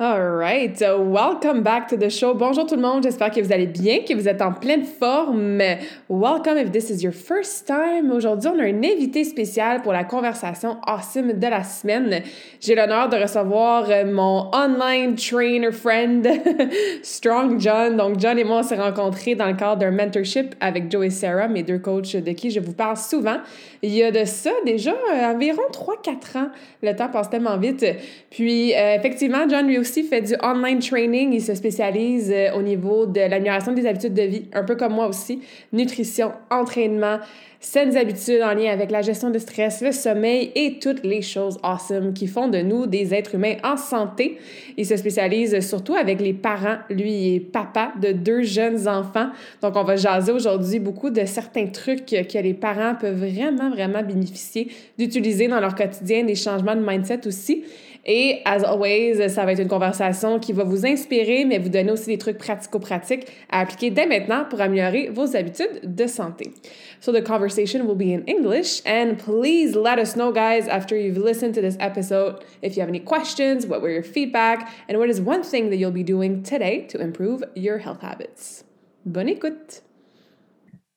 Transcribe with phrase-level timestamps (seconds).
[0.00, 2.32] All right, welcome back to the show.
[2.32, 5.60] Bonjour tout le monde, j'espère que vous allez bien, que vous êtes en pleine forme.
[6.08, 8.12] Welcome if this is your first time.
[8.12, 12.22] Aujourd'hui, on a un invité spécial pour la conversation awesome de la semaine.
[12.60, 16.28] J'ai l'honneur de recevoir euh, mon online trainer friend,
[17.02, 17.96] Strong John.
[17.96, 21.10] Donc, John et moi, on s'est rencontrés dans le cadre d'un mentorship avec Joe et
[21.10, 23.38] Sarah, mes deux coachs de qui je vous parle souvent.
[23.82, 26.50] Il y a de ça déjà euh, environ 3-4 ans.
[26.84, 27.84] Le temps passe tellement vite.
[28.30, 31.32] Puis, euh, effectivement, John lui aussi fait du online training.
[31.32, 34.94] Il se spécialise euh, au niveau de l'amélioration des habitudes de vie, un peu comme
[34.94, 35.40] moi aussi.
[35.72, 37.18] Nutrition, entraînement,
[37.60, 41.58] saines habitudes en lien avec la gestion de stress, le sommeil et toutes les choses
[41.62, 44.38] awesome qui font de nous des êtres humains en santé.
[44.76, 46.78] Il se spécialise surtout avec les parents.
[46.88, 49.30] Lui, il est papa de deux jeunes enfants.
[49.60, 54.02] Donc, on va jaser aujourd'hui beaucoup de certains trucs que les parents peuvent vraiment, vraiment
[54.02, 57.64] bénéficier d'utiliser dans leur quotidien, des changements de mindset aussi.
[58.10, 61.92] Et, as always, ça va être une conversation qui va vous inspirer, mais vous donner
[61.92, 66.54] aussi des trucs pratico-pratiques à appliquer dès maintenant pour améliorer vos habitudes de santé.
[67.00, 71.18] So the conversation will be in English, and please let us know, guys, after you've
[71.18, 75.10] listened to this episode, if you have any questions, what were your feedback, and what
[75.10, 78.64] is one thing that you'll be doing today to improve your health habits.
[79.04, 79.82] Bonne écoute!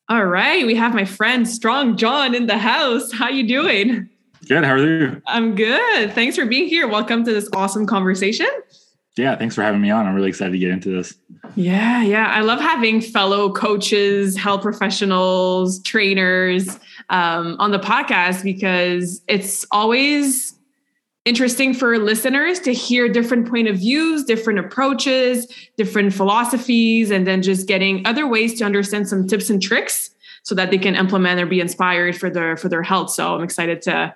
[0.08, 3.12] All right, we have my friend Strong John in the house.
[3.12, 4.10] How you doing?
[4.47, 4.63] Good.
[4.63, 5.22] How are you?
[5.28, 6.13] I'm good.
[6.13, 6.88] Thanks for being here.
[6.88, 8.50] Welcome to this awesome conversation.
[9.18, 10.07] Yeah, thanks for having me on.
[10.07, 11.13] I'm really excited to get into this.
[11.56, 12.28] Yeah, yeah.
[12.28, 16.79] I love having fellow coaches, health professionals, trainers
[17.09, 20.56] um, on the podcast because it's always
[21.25, 25.46] interesting for listeners to hear different point of views different approaches
[25.78, 30.09] different philosophies and then just getting other ways to understand some tips and tricks
[30.41, 33.44] so that they can implement or be inspired for their for their health so i'm
[33.44, 34.12] excited to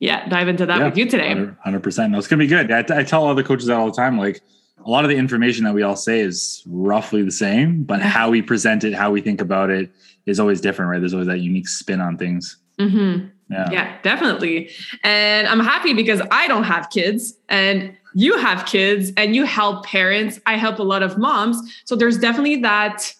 [0.00, 1.34] yeah, dive into that yeah, with you today.
[1.34, 2.10] 100%.
[2.10, 2.72] No, it's going to be good.
[2.72, 4.40] I, I tell other coaches that all the time, like
[4.84, 8.30] a lot of the information that we all say is roughly the same, but how
[8.30, 9.92] we present it, how we think about it
[10.24, 11.00] is always different, right?
[11.00, 12.56] There's always that unique spin on things.
[12.78, 13.26] Mm-hmm.
[13.50, 13.70] Yeah.
[13.70, 14.70] yeah, definitely.
[15.04, 19.84] And I'm happy because I don't have kids and you have kids and you help
[19.84, 20.40] parents.
[20.46, 21.58] I help a lot of moms.
[21.84, 23.12] So there's definitely that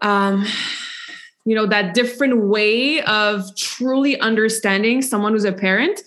[0.00, 0.46] um
[1.48, 6.02] you know that different way of truly understanding someone who's a parent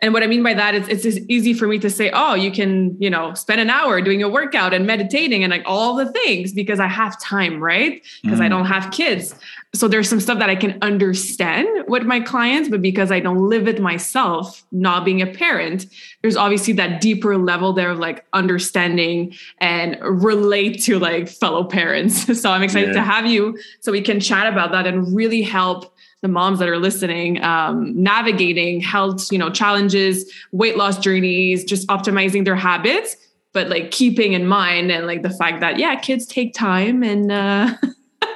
[0.00, 2.50] and what i mean by that is it's easy for me to say oh you
[2.50, 6.10] can you know spend an hour doing a workout and meditating and like all the
[6.12, 8.44] things because i have time right because mm.
[8.44, 9.34] i don't have kids
[9.74, 13.48] so there's some stuff that I can understand with my clients, but because I don't
[13.48, 15.86] live it myself, not being a parent,
[16.22, 22.24] there's obviously that deeper level there of like understanding and relate to like fellow parents.
[22.44, 22.94] So I'm excited yeah.
[22.94, 25.93] to have you so we can chat about that and really help
[26.24, 31.86] the moms that are listening um, navigating health, you know, challenges, weight loss journeys, just
[31.88, 33.14] optimizing their habits,
[33.52, 37.30] but like keeping in mind and like the fact that yeah, kids take time and.
[37.30, 37.74] Uh,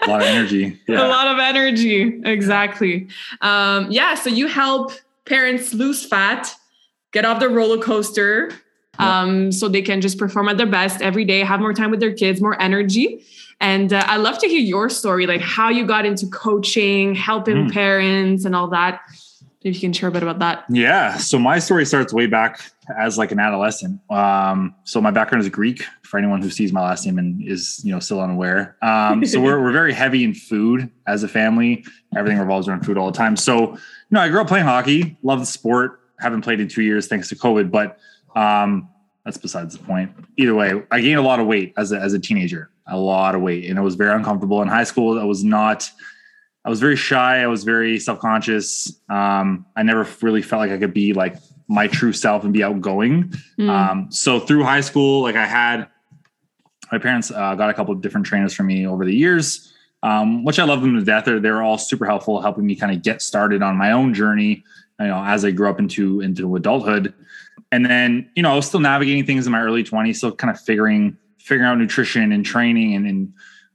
[0.03, 0.79] a lot of energy.
[0.87, 1.07] Yeah.
[1.07, 2.21] a lot of energy.
[2.27, 3.09] Exactly.
[3.41, 4.15] Um, yeah.
[4.15, 4.93] So you help
[5.25, 6.55] parents lose fat,
[7.13, 8.53] get off the roller coaster,
[8.99, 12.01] um, so they can just perform at their best every day, have more time with
[12.01, 13.25] their kids, more energy.
[13.61, 17.69] And uh, I love to hear your story, like how you got into coaching, helping
[17.69, 17.73] mm.
[17.73, 19.01] parents, and all that.
[19.63, 20.65] If you can share a bit about that.
[20.71, 21.17] Yeah.
[21.17, 22.61] So my story starts way back
[22.97, 24.01] as like an adolescent.
[24.09, 27.85] Um, so my background is Greek for anyone who sees my last name and is,
[27.85, 28.77] you know, still unaware.
[28.83, 31.85] Um, so we're, we're very heavy in food as a family.
[32.15, 33.37] Everything revolves around food all the time.
[33.37, 33.79] So, you
[34.13, 37.29] know, I grew up playing hockey, love the sport, haven't played in two years thanks
[37.29, 37.99] to COVID, but
[38.39, 38.89] um,
[39.25, 40.11] that's besides the point.
[40.37, 43.35] Either way, I gained a lot of weight as a, as a teenager, a lot
[43.35, 44.63] of weight, and it was very uncomfortable.
[44.63, 45.91] In high school, I was not,
[46.65, 47.43] I was very shy.
[47.43, 49.01] I was very self-conscious.
[49.09, 51.37] Um, I never really felt like I could be like
[51.69, 53.33] my true self and be outgoing.
[53.59, 53.69] Mm.
[53.69, 55.89] Um, so through high school, like I had
[56.91, 60.45] my parents uh, got a couple of different trainers for me over the years, um,
[60.45, 61.25] which I love them to death.
[61.27, 64.65] They're, they're all super helpful, helping me kind of get started on my own journey.
[65.01, 67.15] You know, as I grew up into into adulthood,
[67.73, 70.51] and then you know I was still navigating things in my early 20s, still kind
[70.51, 73.33] of figuring figuring out nutrition and training and, and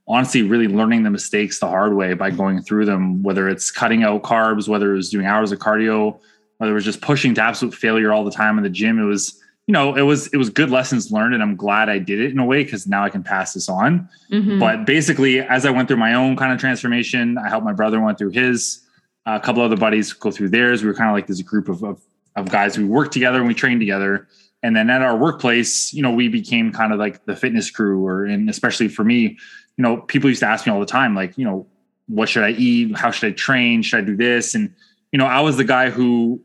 [0.07, 4.03] honestly really learning the mistakes the hard way by going through them, whether it's cutting
[4.03, 6.19] out carbs, whether it was doing hours of cardio,
[6.57, 8.99] whether it was just pushing to absolute failure all the time in the gym.
[8.99, 11.99] It was, you know, it was it was good lessons learned, and I'm glad I
[11.99, 14.09] did it in a way because now I can pass this on.
[14.31, 14.59] Mm-hmm.
[14.59, 18.01] But basically, as I went through my own kind of transformation, I helped my brother
[18.01, 18.81] went through his.
[19.25, 20.83] Uh, a couple other buddies go through theirs.
[20.83, 22.01] We were kind of like this group of, of
[22.35, 22.77] of guys.
[22.77, 24.27] We worked together and we trained together.
[24.61, 28.05] And then at our workplace, you know, we became kind of like the fitness crew,
[28.05, 29.37] or and especially for me,
[29.77, 31.67] you know, people used to ask me all the time, like, you know,
[32.07, 32.95] what should I eat?
[32.97, 33.81] How should I train?
[33.81, 34.55] Should I do this?
[34.55, 34.73] And,
[35.11, 36.41] you know, I was the guy who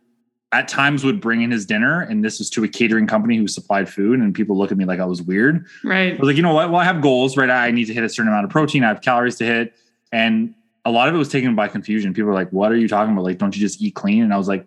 [0.50, 3.46] at times would bring in his dinner and this was to a catering company who
[3.46, 5.66] supplied food and people look at me like I was weird.
[5.84, 6.14] Right.
[6.14, 6.70] I was like, you know what?
[6.70, 7.50] Well, I have goals, right?
[7.50, 8.82] I need to hit a certain amount of protein.
[8.82, 9.74] I have calories to hit.
[10.10, 10.54] And
[10.86, 12.14] a lot of it was taken by confusion.
[12.14, 13.24] People were like, what are you talking about?
[13.24, 14.22] Like, don't you just eat clean?
[14.22, 14.66] And I was like,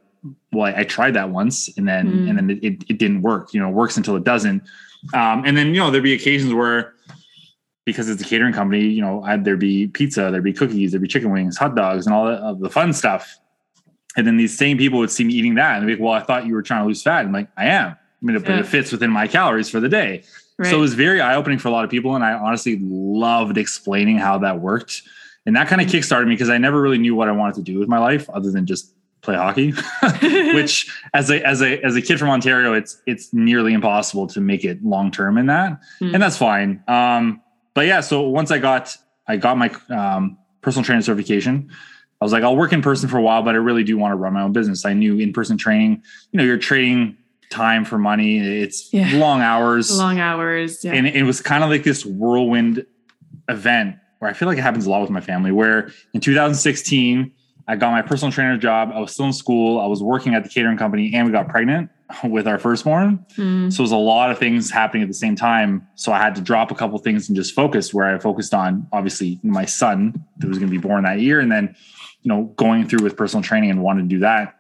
[0.51, 2.29] well, I, I tried that once and then, mm.
[2.29, 4.63] and then it, it, it, didn't work, you know, it works until it doesn't.
[5.13, 6.93] Um, and then, you know, there'd be occasions where
[7.85, 11.01] because it's a catering company, you know, I'd, there'd be pizza, there'd be cookies, there'd
[11.01, 13.37] be chicken wings, hot dogs, and all the, of the fun stuff.
[14.15, 16.19] And then these same people would see me eating that and be like, well, I
[16.19, 17.25] thought you were trying to lose fat.
[17.25, 17.91] I'm like, I am.
[17.91, 18.59] I mean, yeah.
[18.59, 20.23] it fits within my calories for the day.
[20.57, 20.69] Right.
[20.69, 22.13] So it was very eye opening for a lot of people.
[22.13, 25.01] And I honestly loved explaining how that worked.
[25.45, 27.61] And that kind of kickstarted me because I never really knew what I wanted to
[27.63, 29.71] do with my life other than just play hockey,
[30.53, 34.41] which as a, as a, as a kid from Ontario, it's, it's nearly impossible to
[34.41, 35.79] make it long-term in that.
[36.01, 36.13] Mm.
[36.13, 36.83] And that's fine.
[36.87, 37.41] Um,
[37.73, 38.95] but yeah, so once I got,
[39.27, 41.71] I got my um, personal training certification,
[42.19, 44.11] I was like, I'll work in person for a while, but I really do want
[44.11, 44.85] to run my own business.
[44.85, 47.17] I knew in person training, you know, you're trading
[47.49, 48.37] time for money.
[48.61, 49.11] It's yeah.
[49.13, 50.83] long hours, long hours.
[50.83, 50.93] Yeah.
[50.93, 52.85] And it was kind of like this whirlwind
[53.49, 55.51] event where I feel like it happens a lot with my family.
[55.51, 57.31] Where in 2016,
[57.67, 58.91] I got my personal trainer job.
[58.93, 59.79] I was still in school.
[59.79, 61.89] I was working at the catering company and we got pregnant
[62.23, 63.25] with our firstborn.
[63.37, 63.71] Mm.
[63.71, 65.87] So it was a lot of things happening at the same time.
[65.95, 68.87] So I had to drop a couple things and just focus where I focused on
[68.91, 71.39] obviously my son that was going to be born that year.
[71.39, 71.75] And then
[72.21, 74.59] you know, going through with personal training and wanted to do that.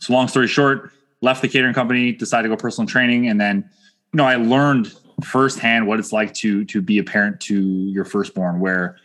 [0.00, 3.28] So long story short, left the catering company, decided to go personal training.
[3.28, 3.68] And then,
[4.12, 4.92] you know, I learned
[5.22, 8.96] firsthand what it's like to, to be a parent to your firstborn where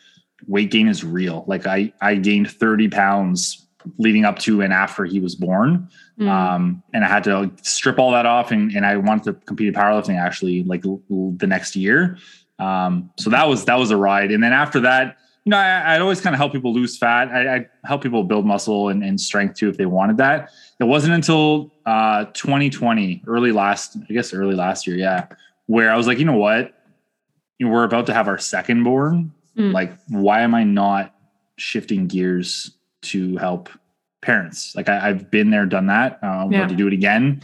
[0.45, 1.43] weight gain is real.
[1.47, 3.67] Like I, I gained 30 pounds
[3.97, 5.89] leading up to and after he was born.
[6.19, 6.27] Mm.
[6.27, 9.67] Um, and I had to strip all that off and, and I wanted to compete
[9.67, 12.17] in powerlifting actually like the next year.
[12.59, 14.31] Um, so that was, that was a ride.
[14.31, 17.29] And then after that, you know, I, would always kind of help people lose fat.
[17.29, 20.49] I, would help people build muscle and, and, strength too if they wanted that.
[20.81, 25.27] It wasn't until uh, 2020, early last, I guess early last year, yeah,
[25.67, 26.73] where I was like, you know what,
[27.59, 29.31] you know, we're about to have our second born.
[29.57, 29.73] Mm.
[29.73, 31.15] Like, why am I not
[31.57, 33.69] shifting gears to help
[34.21, 34.75] parents?
[34.75, 36.19] Like, I, have been there, done that.
[36.21, 36.59] Uh, I'm yeah.
[36.59, 37.41] going to do it again,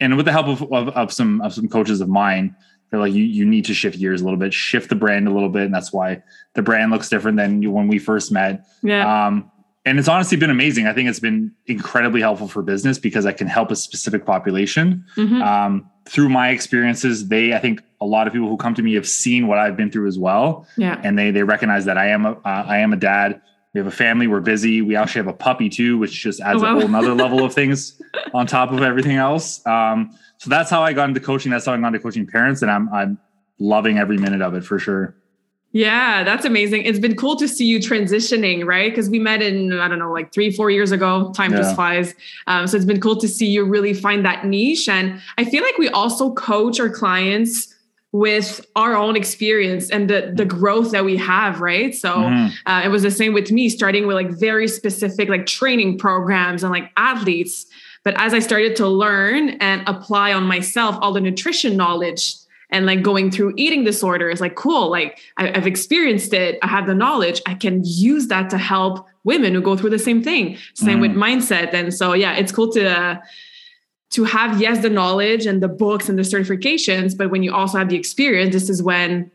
[0.00, 2.54] and with the help of, of, of some of some coaches of mine
[2.90, 5.30] they're like you you need to shift gears a little bit shift the brand a
[5.32, 6.22] little bit and that's why
[6.54, 9.50] the brand looks different than when we first met yeah um
[9.86, 10.86] and it's honestly been amazing.
[10.88, 15.04] I think it's been incredibly helpful for business because i can help a specific population.
[15.16, 15.40] Mm-hmm.
[15.40, 18.94] um through my experiences they i think a lot of people who come to me
[18.94, 20.66] have seen what i've been through as well.
[20.76, 21.00] Yeah.
[21.02, 23.40] And they they recognize that i am a uh, i am a dad.
[23.72, 24.26] We have a family.
[24.26, 24.80] We're busy.
[24.80, 26.76] We actually have a puppy too which just adds oh, wow.
[26.76, 28.00] a whole nother level of things
[28.34, 29.64] on top of everything else.
[29.66, 31.50] Um so that's how I got into coaching.
[31.50, 33.18] That's how I got into coaching parents, and I'm I'm
[33.58, 35.16] loving every minute of it for sure.
[35.76, 36.84] Yeah, that's amazing.
[36.84, 38.90] It's been cool to see you transitioning, right?
[38.90, 41.30] Because we met in, I don't know, like three, four years ago.
[41.34, 41.58] Time yeah.
[41.58, 42.14] just flies.
[42.46, 44.88] Um, so it's been cool to see you really find that niche.
[44.88, 47.74] And I feel like we also coach our clients
[48.12, 51.94] with our own experience and the, the growth that we have, right?
[51.94, 52.54] So mm-hmm.
[52.64, 56.62] uh, it was the same with me, starting with like very specific like training programs
[56.62, 57.66] and like athletes
[58.02, 62.36] but as I started to learn and apply on myself all the nutrition knowledge
[62.70, 66.86] and like going through eating disorders, like, cool, like I, have experienced it, I have
[66.86, 70.58] the knowledge, I can use that to help women who go through the same thing.
[70.74, 71.02] Same mm.
[71.02, 71.72] with mindset.
[71.72, 73.16] And so, yeah, it's cool to, uh,
[74.10, 77.76] to have yes the knowledge and the books and the certifications but when you also
[77.76, 79.28] have the experience this is when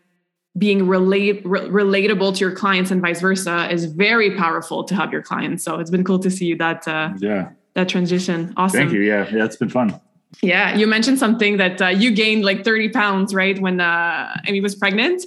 [0.58, 5.12] being relate re- relatable to your clients and vice versa is very powerful to help
[5.12, 8.54] your clients so it's been cool to see that uh, yeah that transition.
[8.58, 8.80] Awesome.
[8.80, 9.02] Thank you.
[9.02, 10.00] Yeah, yeah, it's been fun.
[10.42, 13.60] Yeah, you mentioned something that uh, you gained like 30 pounds, right?
[13.60, 15.24] When uh, Amy was pregnant.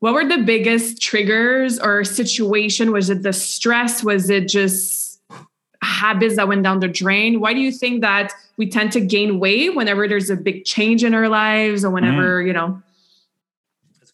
[0.00, 2.90] What were the biggest triggers or situation?
[2.90, 4.02] Was it the stress?
[4.02, 5.20] Was it just
[5.82, 7.40] habits that went down the drain?
[7.40, 11.04] Why do you think that we tend to gain weight whenever there's a big change
[11.04, 12.46] in our lives or whenever, mm.
[12.48, 12.82] you know,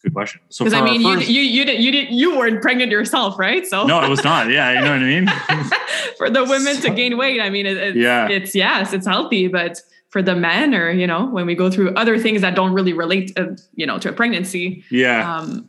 [0.03, 0.41] good question.
[0.49, 3.39] So because I mean, first, you you you did you did you weren't pregnant yourself,
[3.39, 3.67] right?
[3.67, 4.51] So no, it was not.
[4.51, 5.73] Yeah, you know what I mean.
[6.19, 9.07] For the women so, to gain weight, I mean, it, it's, yeah, it's yes, it's
[9.07, 12.55] healthy, but for the men or you know when we go through other things that
[12.55, 15.69] don't really relate uh, you know to a pregnancy yeah um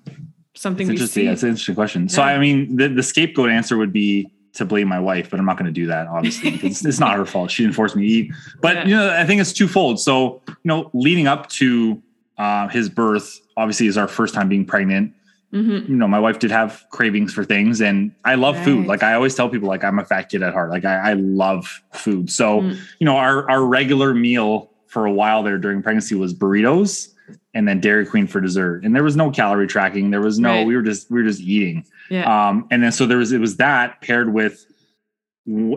[0.60, 1.26] something It's interesting.
[1.28, 2.10] That's an interesting question.
[2.10, 5.46] So, I mean, the, the scapegoat answer would be to blame my wife, but I'm
[5.46, 6.52] not going to do that, obviously.
[6.52, 7.50] because it's, it's not her fault.
[7.50, 8.34] She didn't force me to eat.
[8.62, 8.86] But, Yeah.
[8.86, 10.02] you know, I think it's twofold.
[10.02, 12.02] So, you know, leading up to
[12.40, 15.14] uh, his birth, obviously, is our first time being pregnant.
[15.54, 15.90] Mhm.
[15.90, 18.86] You know, my wife did have cravings for things, and I love food.
[18.88, 20.70] Like I always tell people, like I'm a fat kid at heart.
[20.70, 22.30] Like I, I love food.
[22.32, 22.78] So, Mm.
[23.00, 27.10] you know, our our regular meal for a while there during pregnancy was burritos
[27.54, 28.84] and then Dairy Queen for dessert.
[28.84, 30.10] And there was no calorie tracking.
[30.12, 30.66] There was no, Right.
[30.68, 31.86] we were just, we were just eating.
[32.10, 34.66] yeah Um, and then so there was, it was that paired with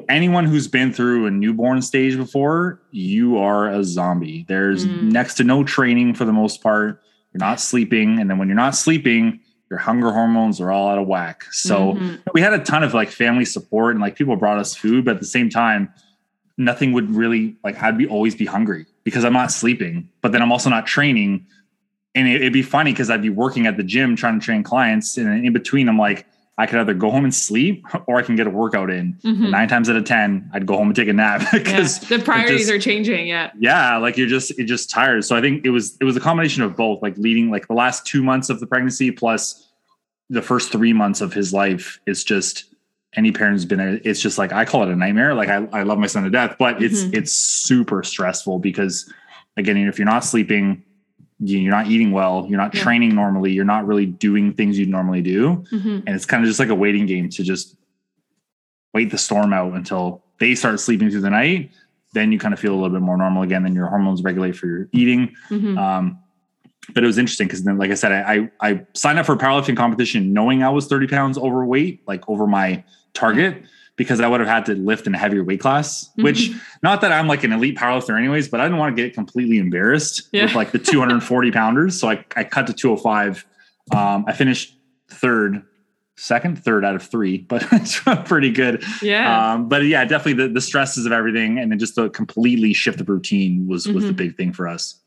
[0.08, 4.44] anyone who's been through a newborn stage before, you are a zombie.
[4.48, 5.12] There's Mm.
[5.12, 7.00] next to no training for the most part.
[7.32, 8.18] You're not sleeping.
[8.20, 11.44] And then when you're not sleeping, your hunger hormones are all out of whack.
[11.50, 12.18] So Mhm.
[12.34, 15.14] we had a ton of like family support and like people brought us food, but
[15.14, 15.88] at the same time,
[16.58, 20.42] nothing would really like I'd be always be hungry because I'm not sleeping, but then
[20.42, 21.46] I'm also not training.
[22.14, 24.62] And it, would be funny because I'd be working at the gym trying to train
[24.62, 26.26] clients, and in between, I'm like,
[26.62, 29.18] I could either go home and sleep or I can get a workout in.
[29.24, 29.50] Mhm.
[29.50, 31.58] Nine times out of ten, I'd go home and take a nap yeah.
[31.58, 35.24] because the priorities just- are changing yeah yeah, like you're just you're just tired.
[35.24, 37.74] So I think it was it was a combination of both, like leading like the
[37.74, 39.68] last two months of the pregnancy plus
[40.30, 42.00] the first three months of his life.
[42.06, 42.64] It's just
[43.14, 45.34] any parent's been a, it's just like I call it a nightmare.
[45.34, 47.16] Like I, I love my son to death, but it's Mhm.
[47.18, 49.12] it's super stressful because
[49.58, 50.82] again, if you're not sleeping,
[51.44, 52.82] you're not eating well, you're not Yeah.
[52.82, 55.64] training normally, you're not really doing things you'd normally do.
[55.72, 56.02] Mhm.
[56.06, 57.76] And it's kind of just like a waiting game to just
[58.94, 61.70] wait the storm out until they start sleeping through the night.
[62.14, 63.62] Then you kind of feel a little bit more normal again.
[63.62, 65.34] Then your hormones regulate for your eating.
[65.50, 65.78] Mhm.
[65.78, 66.18] Um,
[66.94, 69.32] but it was interesting because then, like I said, I, I I signed up for
[69.34, 72.82] a powerlifting competition knowing I was 30 pounds overweight, like over my
[73.14, 73.62] target,
[73.96, 76.10] because I would have had to lift in a heavier weight class.
[76.16, 76.60] Which, Mhm.
[76.82, 79.58] not that I'm like an elite powerlifter, anyways, but I didn't want to get completely
[79.58, 80.44] embarrassed Yeah.
[80.44, 81.98] with like the 240 pounders.
[82.00, 83.44] So I, I cut to 205.
[83.94, 84.76] Um, I finished
[85.10, 85.62] third,
[86.16, 88.82] second, third out of three, but it's pretty good.
[89.02, 92.72] yeah Um, but yeah, definitely the, the stresses of everything, and then just the completely
[92.72, 94.16] shift of routine was was the Mhm.
[94.16, 95.00] big thing for us.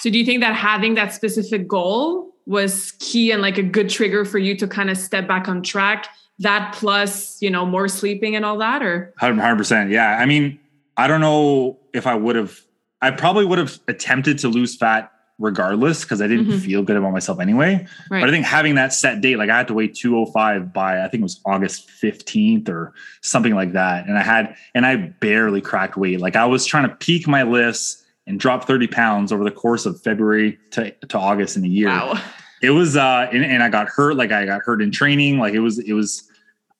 [0.00, 3.88] So do you think that having that specific goal was key and like a good
[3.88, 6.06] trigger for you to kind of step back on track?
[6.38, 9.90] That plus, you know, more sleeping and all that, or Hundred percent.
[9.90, 10.16] Yeah.
[10.18, 10.58] I mean,
[10.96, 12.58] I don't know if I would have.
[13.00, 16.60] I probably would have attempted to lose fat regardless because I didn't Mhm.
[16.60, 17.86] feel good about myself anyway.
[18.10, 18.20] right?
[18.20, 21.08] But I think having that set date, like I had to wait 205 by I
[21.08, 24.06] think it was August 15th or something like that.
[24.06, 26.20] And I had and I barely cracked weight.
[26.20, 29.84] Like I was trying to peak my lifts and drop 30 pounds over the course
[29.84, 31.88] of February to, to August in a year.
[31.88, 32.20] wow.
[32.62, 35.38] It was uh and, and I got hurt, like I got hurt in training.
[35.38, 36.28] Like it was it was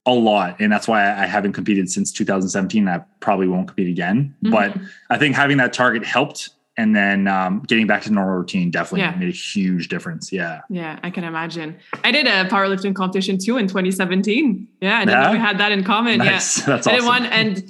[0.07, 0.57] a lot.
[0.61, 2.89] And that's why I haven't competed since 2017.
[2.89, 4.35] I probably won't compete again.
[4.43, 4.87] But Mhm.
[5.11, 6.51] I think having that target helped.
[6.79, 9.15] And then um, getting back to normal routine definitely Yeah.
[9.17, 10.33] made a huge difference.
[10.33, 10.62] Yeah.
[10.71, 11.77] Yeah, I can imagine.
[12.03, 14.67] I did a powerlifting competition too in 2017.
[14.81, 16.19] Yeah, I didn't know we had that in common.
[16.19, 16.61] Nice.
[16.61, 16.65] Yeah.
[16.67, 17.01] That's I awesome.
[17.01, 17.62] did one and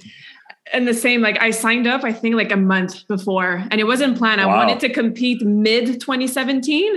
[0.72, 3.84] and the same, like I signed up, I think like a month before, and it
[3.84, 4.40] wasn't planned.
[4.40, 6.94] I wanted to compete mid 2017,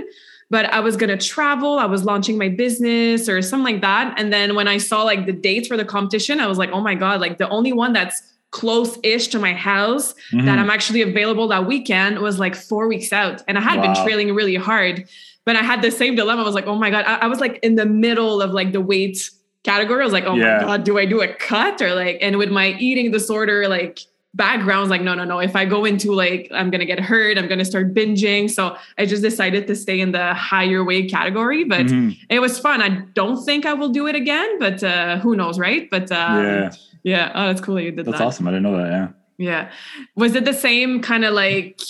[0.50, 4.14] but I was gonna travel, I was launching my business or something like that.
[4.18, 6.80] And then when I saw like the dates for the competition, I was like, oh
[6.80, 8.22] my God, like the only one that's
[8.52, 10.48] close-ish to my house that Mhm.
[10.58, 13.42] I'm actually available that weekend was like four weeks out.
[13.48, 14.04] And I had been Wow.
[14.04, 15.04] trailing really hard,
[15.44, 16.42] but I had the same dilemma.
[16.42, 18.72] I was like, oh my God, I, I was like in the middle of like
[18.72, 19.28] the weight
[19.64, 20.00] category.
[20.00, 20.58] I was like, oh Yeah.
[20.58, 23.98] my God, do I do a cut or like, and with my eating disorder, like
[24.36, 25.38] background, I was like, no, no, no.
[25.38, 28.50] If I go into like, I'm going to get hurt, I'm going to start binging.
[28.50, 32.16] So I just decided to stay in the higher weight category, but Mhm.
[32.28, 32.82] it was fun.
[32.82, 35.88] I don't think I will do it again, but uh, who knows, right?
[35.90, 36.70] But um, yeah,
[37.02, 37.32] yeah.
[37.34, 38.24] Oh, that's cool that you did that's that.
[38.24, 38.46] awesome.
[38.46, 38.90] I didn't know that.
[38.90, 39.08] Yeah.
[39.38, 39.70] Yeah.
[40.14, 41.80] Was it the same kind of like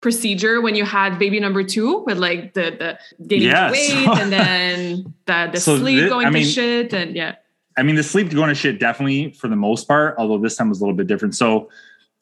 [0.00, 5.14] procedure when you had baby number two with like the the gaining weight and then
[5.26, 7.36] the, the So sleep thi- going I mean- to shit and yeah.
[7.76, 10.68] I mean, the sleep going to shit definitely for the most part, although this time
[10.68, 11.34] was a little bit different.
[11.34, 11.70] So,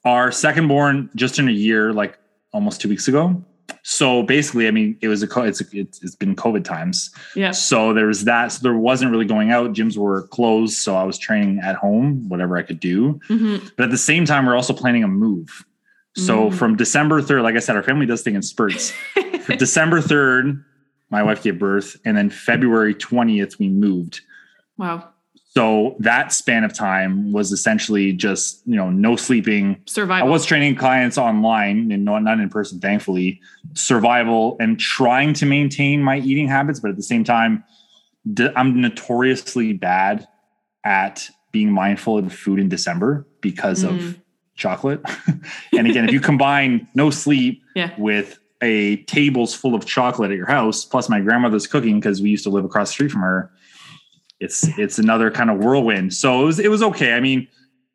[0.05, 2.19] our second born just in a year, like
[2.53, 3.45] almost two weeks ago.
[3.85, 7.11] So basically, I mean, it was a it's it's, it's been COVID times.
[7.37, 7.51] Yeah.
[7.53, 8.49] So there was that.
[8.53, 9.73] So there wasn't really going out.
[9.73, 13.21] Gyms were closed, so I was training at home, whatever I could do.
[13.29, 13.73] Mhm.
[13.77, 15.65] But at the same time, we're also planning a move.
[16.17, 16.55] So Mm.
[16.55, 18.93] from December third, like I said, our family does things in spurts.
[19.59, 20.63] December third,
[21.11, 24.21] my wife gave birth, and then February twentieth, we moved.
[24.77, 25.09] wow.
[25.55, 29.83] So that span of time was essentially just, you know, no sleeping.
[29.85, 30.27] Survival.
[30.27, 33.39] I was training clients online and not, not in person, thankfully,
[33.75, 36.81] survival and trying to maintain my eating habits.
[36.81, 37.65] But at the same time,
[38.57, 40.27] I'm notoriously bad
[40.85, 43.91] at being mindful of food in December because Mm.
[43.91, 44.21] of
[44.55, 45.03] chocolate.
[45.77, 47.91] and again, if you combine no sleep Yeah.
[47.99, 52.31] with a tables full of chocolate at your house, plus my grandmother's cooking because we
[52.31, 53.51] used to live across the street from her,
[54.43, 56.13] it's it's another kind of whirlwind.
[56.15, 57.15] So it was it was okay.
[57.15, 57.49] I mean,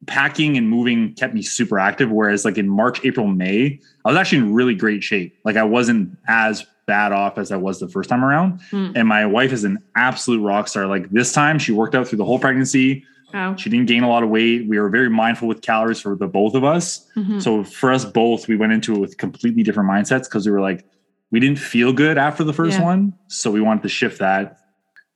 [0.05, 2.09] packing and moving kept me super active.
[2.11, 5.37] Whereas like in March, April, May, I was actually in really great shape.
[5.43, 8.61] Like I wasn't as bad off as I was the first time around.
[8.71, 8.91] Hmm.
[8.95, 10.87] And my wife is an absolute rock star.
[10.87, 13.03] Like this time, she worked out through the whole pregnancy.
[13.33, 13.57] Wow.
[13.57, 14.67] She didn't gain a lot of weight.
[14.69, 17.05] We were very mindful with calories for the both of us.
[17.17, 17.41] Mhm.
[17.41, 20.61] So for us both, we went into it with completely different mindsets because we were
[20.61, 20.85] like,
[21.29, 22.85] we didn't feel good after the first Yeah.
[22.85, 23.13] one.
[23.27, 24.57] So we wanted to shift that.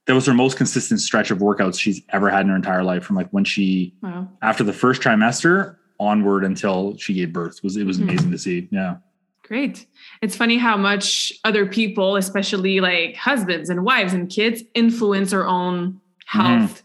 [0.06, 3.04] That was her most consistent stretch of workouts she's ever had in her entire life
[3.04, 4.28] from like when she Wow.
[4.42, 7.58] after the first trimester onward until she gave birth.
[7.58, 8.02] It was it was Mhm.
[8.02, 8.68] amazing to see.
[8.72, 8.96] Yeah.
[9.46, 9.86] Great.
[10.22, 15.46] It's funny how much other people, especially like husbands and wives and kids, influence our
[15.46, 16.82] own health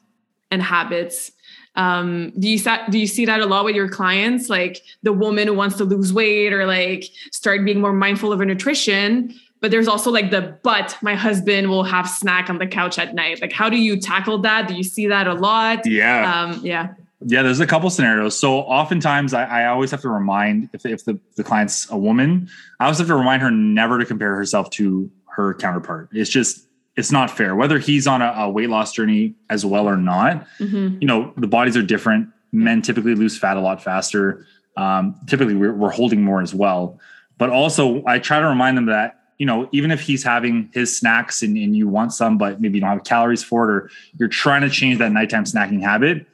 [0.52, 1.32] and habits.
[1.76, 2.60] Um, do you
[2.90, 4.50] do you see that a lot with your clients?
[4.50, 8.40] Like the woman who wants to lose weight or like start being more mindful of
[8.40, 9.34] her nutrition.
[9.60, 13.16] But there's also like the but my husband will have snack on the couch at
[13.16, 13.42] night.
[13.42, 14.68] Like how do you tackle that?
[14.68, 15.86] Do you see that a lot?
[15.86, 16.32] Yeah.
[16.44, 16.94] Um, yeah.
[17.26, 18.40] Yeah, there's a couple scenarios.
[18.40, 22.48] So oftentimes I, I always have to remind if, if the, the client's a woman,
[22.80, 26.10] I always have to remind her never to compare herself to her counterpart.
[26.12, 27.56] It's just, it's not fair.
[27.56, 31.02] Whether he's on a, a weight loss journey as well or not, Mhm.
[31.02, 32.30] you know, the bodies are different.
[32.52, 34.46] Men typically lose fat a lot faster.
[34.78, 37.00] Um, typically we're, we're holding more as well.
[37.40, 40.98] But also I try to remind them that, you know, even if he's having his
[40.98, 43.90] snacks and, and you want some, but maybe you don't have calories for it, or
[44.18, 46.26] you're trying to change that nighttime snacking habit,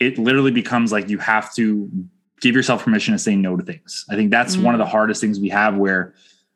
[0.00, 1.90] it literally becomes like you have to
[2.40, 4.04] give yourself permission to say no to things.
[4.10, 4.90] I think that's one of the mm.
[4.90, 6.14] hardest things we have where,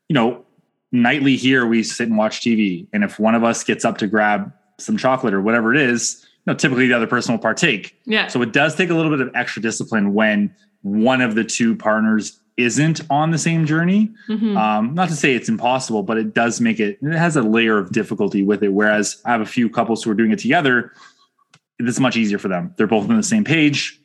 [0.09, 0.45] you know,
[0.91, 2.87] nightly here we sit and watch TV.
[2.93, 6.27] And if one of us gets up to grab some chocolate or whatever it is,
[6.47, 7.99] you know, typically the other person will partake.
[8.07, 8.29] Yeah.
[8.29, 11.77] So it does take a little bit of extra discipline when one of the two
[11.77, 14.11] partners isn't on the same journey.
[14.29, 14.57] Mhm.
[14.57, 17.79] Um, not to say it's impossible, but it does make it, it has a layer
[17.79, 18.73] of difficulty with it.
[18.73, 20.93] Whereas I have a few couples who are doing it together,
[21.79, 22.75] it's much easier for them.
[22.77, 24.01] They're both on the same page.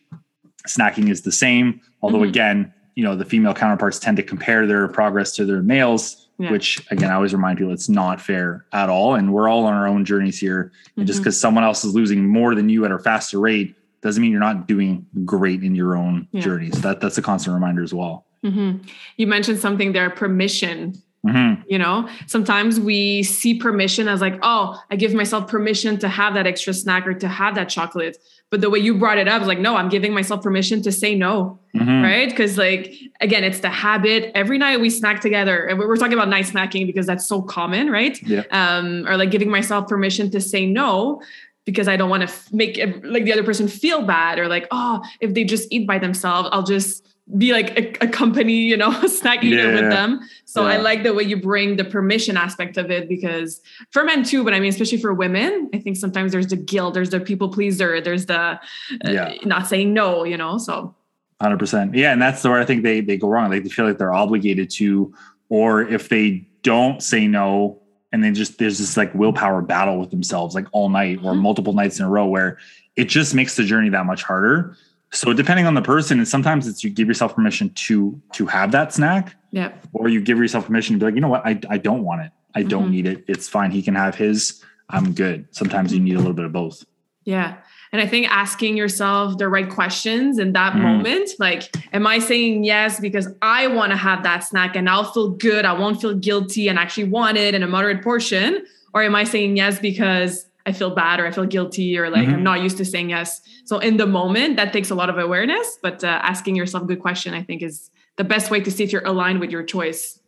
[0.67, 1.82] Snacking is the same.
[2.01, 2.30] Although, Mhm.
[2.30, 6.51] again, you know, the female counterparts tend to compare their progress to their males, Yeah.
[6.51, 9.15] which again, I always remind people it's not fair at all.
[9.15, 10.71] And we're all on our own journeys here.
[10.95, 11.23] And just Mhm.
[11.23, 14.39] because someone else is losing more than you at a faster rate doesn't mean you're
[14.39, 16.41] not doing great in your own Yeah.
[16.41, 16.73] journeys.
[16.82, 18.25] That that's a constant reminder as well.
[18.43, 18.79] Mhm.
[19.17, 20.93] You mentioned something there, permission.
[21.25, 21.63] Mhm.
[21.69, 26.34] You know, sometimes we see permission as like, oh, I give myself permission to have
[26.34, 28.17] that extra snack or to have that chocolate.
[28.51, 30.91] But the way you brought it up is like, no, I'm giving myself permission to
[30.91, 32.03] say no, Mhm.
[32.03, 32.29] right?
[32.29, 34.32] Because, like, again, it's the habit.
[34.36, 37.89] Every night we snack together, and we're talking about night snacking because that's so common,
[37.89, 38.21] right?
[38.21, 38.43] Yeah.
[38.51, 41.21] Um, or like giving myself permission to say no
[41.65, 44.67] because I don't want to f- make like the other person feel bad or like,
[44.71, 48.75] oh, if they just eat by themselves, I'll just be like a, a company, you
[48.75, 49.81] know, a snack eater Yeah.
[49.81, 50.19] with them.
[50.45, 54.23] So I like the way you bring the permission aspect of it because for men
[54.23, 57.19] too, but I mean, especially for women, I think sometimes there's the guilt, there's the
[57.19, 58.57] people pleaser, there's the uh,
[59.05, 59.36] Yeah.
[59.45, 60.57] not saying no, you know.
[60.57, 60.95] So
[61.41, 61.95] Hundred percent.
[61.95, 63.49] Yeah, and that's where I think they they go wrong.
[63.49, 65.13] Like they feel like they're obligated to,
[65.49, 67.81] or if they don't say no,
[68.13, 71.39] and then just there's this like willpower battle with themselves, like all night or Mhm.
[71.41, 72.59] multiple nights in a row, where
[72.95, 74.77] it just makes the journey that much harder.
[75.13, 78.71] So depending on the person, and sometimes it's you give yourself permission to to have
[78.71, 81.60] that snack, yeah, or you give yourself permission to be like, you know what, I
[81.69, 82.32] I don't want it.
[82.56, 82.91] I don't Mhm.
[82.91, 83.23] need it.
[83.28, 83.71] It's fine.
[83.71, 84.63] He can have his.
[84.89, 85.45] I'm good.
[85.52, 86.84] Sometimes you need a little bit of both.
[87.26, 87.54] yeah.
[87.93, 90.82] And I think asking yourself the right questions in that Mhm.
[90.82, 95.04] moment, like, am I saying yes because I want to have that snack and I'll
[95.06, 98.65] feel good, I won't feel guilty and actually want it in a moderate portion?
[98.95, 102.28] Or am I saying yes because I feel bad or I feel guilty or like
[102.28, 102.34] Mhm.
[102.36, 103.41] I'm not used to saying yes?
[103.65, 106.86] So in the moment, that takes a lot of awareness, but uh, asking yourself a
[106.88, 109.63] good question, I think, is the best way to see if you're aligned with your
[109.63, 110.19] choice.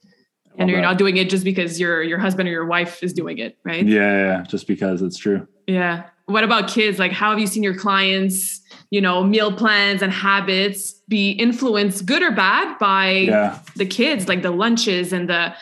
[0.58, 0.88] And you're that.
[0.88, 3.86] not doing it just because your your husband or your wife is doing it, right?
[3.86, 5.46] Yeah, yeah, yeah, just because it's true.
[5.68, 6.04] Yeah.
[6.28, 6.98] What about kids?
[6.98, 12.06] Like, how have you seen your clients, you know, meal plans and habits be influenced,
[12.06, 13.60] good or bad, by Yeah.
[13.76, 15.54] the kids, like the lunches and the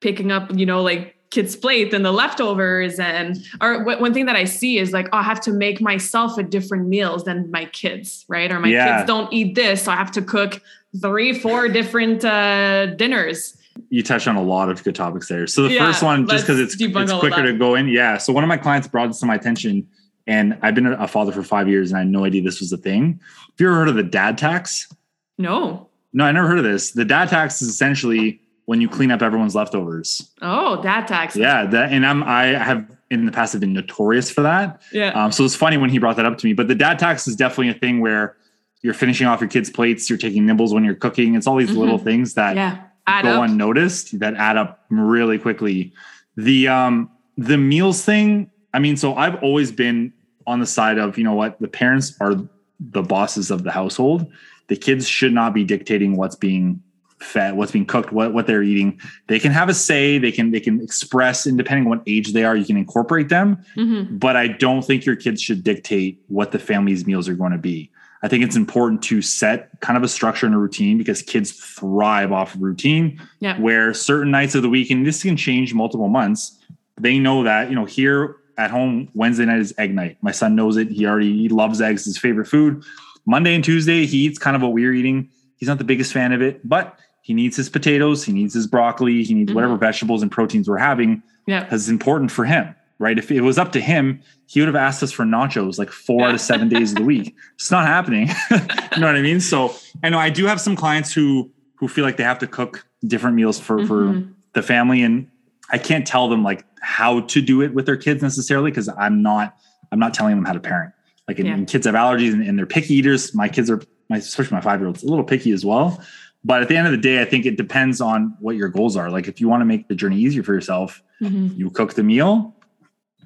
[0.00, 2.98] picking up, you know, like kids' plate and the leftovers?
[2.98, 6.36] And or one thing that I see is like, oh, I have to make myself
[6.38, 8.50] a different meals than my kids, right?
[8.50, 8.98] Or my Yeah.
[8.98, 10.60] kids don't eat this, so I have to cook
[11.00, 13.56] three, four different uh, dinners.
[13.88, 15.46] you touched on a lot of good topics there.
[15.46, 17.88] So the Yeah, first one, just because it's it's quicker to go in.
[17.88, 18.18] Yeah.
[18.18, 19.86] So one of my clients brought this to my attention,
[20.26, 22.72] and I've been a father for five years, and I had no idea this was
[22.72, 23.20] a thing.
[23.22, 24.92] Have you ever heard of the dad tax?
[25.38, 25.88] No.
[26.12, 26.90] No, I never heard of this.
[26.90, 28.40] The dad tax is essentially
[28.70, 30.30] when you clean up everyone's leftovers.
[30.42, 31.34] Oh, dad tax.
[31.34, 34.80] Yeah, that and I'm I have in the past have been notorious for that.
[34.92, 35.08] Yeah.
[35.08, 36.52] Um, so it's funny when he brought that up to me.
[36.52, 38.36] But the dad tax is definitely a thing where
[38.82, 41.34] you're finishing off your kids' plates, you're taking nibbles when you're cooking.
[41.34, 41.80] It's all these mm-hmm.
[41.80, 42.84] little things that yeah.
[43.08, 43.50] add go up.
[43.50, 45.92] unnoticed that add up really quickly.
[46.36, 50.12] The um the meals thing, I mean, so I've always been
[50.46, 52.36] on the side of, you know what, the parents are
[52.78, 54.30] the bosses of the household.
[54.68, 56.84] The kids should not be dictating what's being
[57.20, 59.00] fed, what's being cooked, what what they're eating.
[59.28, 60.18] They can have a say.
[60.18, 63.28] They can they can express, and depending on what age they are, you can incorporate
[63.28, 63.64] them.
[63.76, 64.16] Mm-hmm.
[64.18, 67.58] But I don't think your kids should dictate what the family's meals are going to
[67.58, 67.90] be.
[68.22, 71.52] I think it's important to set kind of a structure and a routine because kids
[71.52, 73.20] thrive off of routine.
[73.38, 73.58] Yeah.
[73.58, 76.58] Where certain nights of the week, and this can change multiple months,
[76.98, 80.18] they know that you know here at home Wednesday night is egg night.
[80.20, 80.88] My son knows it.
[80.88, 82.84] He already he loves eggs, his favorite food.
[83.26, 85.30] Monday and Tuesday he eats kind of what we're eating.
[85.56, 88.66] He's not the biggest fan of it, but he needs his potatoes, he needs his
[88.66, 89.54] broccoli, he needs mm-hmm.
[89.54, 91.22] whatever vegetables and proteins we're having.
[91.46, 91.64] Yeah.
[91.64, 93.18] Because it's important for him, right?
[93.18, 96.26] If it was up to him, he would have asked us for nachos like four
[96.26, 97.34] out of seven days of the week.
[97.54, 98.28] It's not happening.
[98.50, 98.56] you
[99.00, 99.40] know what I mean?
[99.40, 102.46] So I know I do have some clients who who feel like they have to
[102.46, 103.86] cook different meals for mm-hmm.
[103.86, 105.02] for the family.
[105.02, 105.28] And
[105.70, 109.22] I can't tell them like how to do it with their kids necessarily because I'm
[109.22, 109.56] not
[109.92, 110.92] I'm not telling them how to parent.
[111.28, 111.52] Like yeah.
[111.52, 113.34] and kids have allergies and, and, they're picky eaters.
[113.34, 116.02] My kids are my especially my five year olds a little picky as well.
[116.42, 118.96] But at the end of the day, I think it depends on what your goals
[118.96, 119.10] are.
[119.10, 121.48] Like if you want to make the journey easier for yourself, mm-hmm.
[121.54, 122.54] you cook the meal,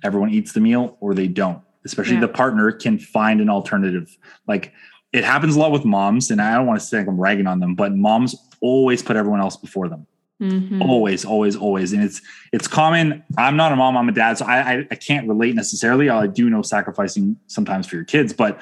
[0.03, 1.61] everyone eats the meal, or they don't.
[1.85, 2.20] Especially yeah.
[2.20, 4.16] the partner can find an alternative.
[4.48, 4.72] Like
[5.12, 7.46] it happens a lot with moms, and I don't want to say like I'm ragging
[7.46, 10.07] on them, but moms always put everyone else before them.
[10.42, 10.83] Mm-hmm.
[10.83, 11.92] Always, always, always.
[11.92, 12.20] And it's
[12.53, 13.22] it's common.
[13.38, 16.09] I'm not a mom, I'm a dad, so I, I I can't relate necessarily.
[16.09, 18.61] I do know sacrificing sometimes for your kids, but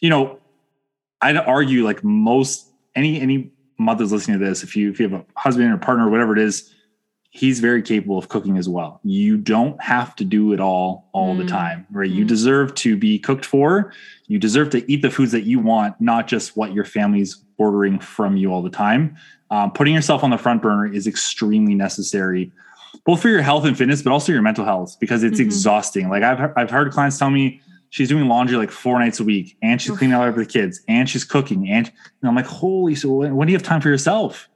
[0.00, 0.40] you know,
[1.20, 5.20] I'd argue like most any any mothers listening to this, if you if you have
[5.20, 6.72] a husband or partner or whatever it is,
[7.30, 9.00] he's very capable of cooking as well.
[9.02, 11.38] You don't have to do it all all mm.
[11.38, 12.10] the time, right?
[12.10, 12.14] Mm.
[12.14, 13.92] You deserve to be cooked for.
[14.28, 17.98] You deserve to eat the foods that you want, not just what your family's ordering
[17.98, 19.16] from you all the time.
[19.50, 22.50] Um, putting yourself on the front burner is extremely necessary,
[23.04, 25.46] both for your health and fitness, but also your mental health because it's mm-hmm.
[25.46, 26.08] exhausting.
[26.08, 27.60] Like I've I've heard clients tell me
[27.94, 30.80] she's doing laundry like four nights a week and she's cleaning out after the kids
[30.88, 33.80] and she's cooking and, and I'm like, holy, so when, when, do you have time
[33.80, 34.48] for yourself?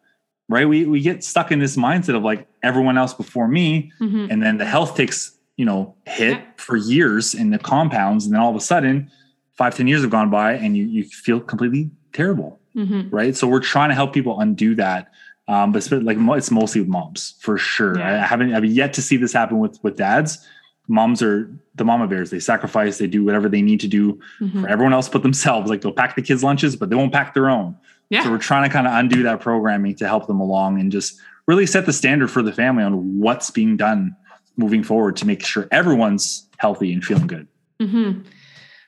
[0.49, 0.69] Right.
[0.69, 3.93] We, we get stuck in this mindset of like everyone else before me.
[4.01, 4.27] Mm-hmm.
[4.33, 6.45] And then the health takes, you know, hit yeah.
[6.57, 8.25] for years in the compounds.
[8.25, 9.09] And then all of a sudden
[9.53, 12.59] five ten years have gone by and you, you feel completely terrible.
[12.75, 13.15] Mm-hmm.
[13.15, 13.37] Right.
[13.37, 15.13] So we're trying to help people undo that.
[15.47, 17.97] Um, but it's like it's mostly with moms for sure.
[17.97, 18.25] Yeah.
[18.25, 20.45] I haven't, I've yet to see this happen with, with dads
[20.89, 22.31] moms are the mama bears.
[22.31, 24.63] They sacrifice, they do whatever they need to do mm-hmm.
[24.63, 25.71] for everyone else but themselves.
[25.71, 27.77] Like they'll pack the kids' lunches, but they won't pack their own.
[28.11, 28.25] Yeah.
[28.25, 31.21] So we're trying to kind of undo that programming to help them along and just
[31.47, 34.17] really set the standard for the family on what's being done
[34.57, 37.47] moving forward to make sure everyone's healthy and feeling good.
[37.81, 38.23] Mm-hmm.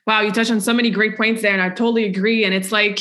[0.07, 2.43] Wow, you touched on so many great points there, and I totally agree.
[2.43, 2.99] And it's like,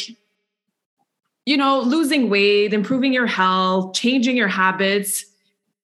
[1.46, 5.24] you know, losing weight, improving your health, changing your habits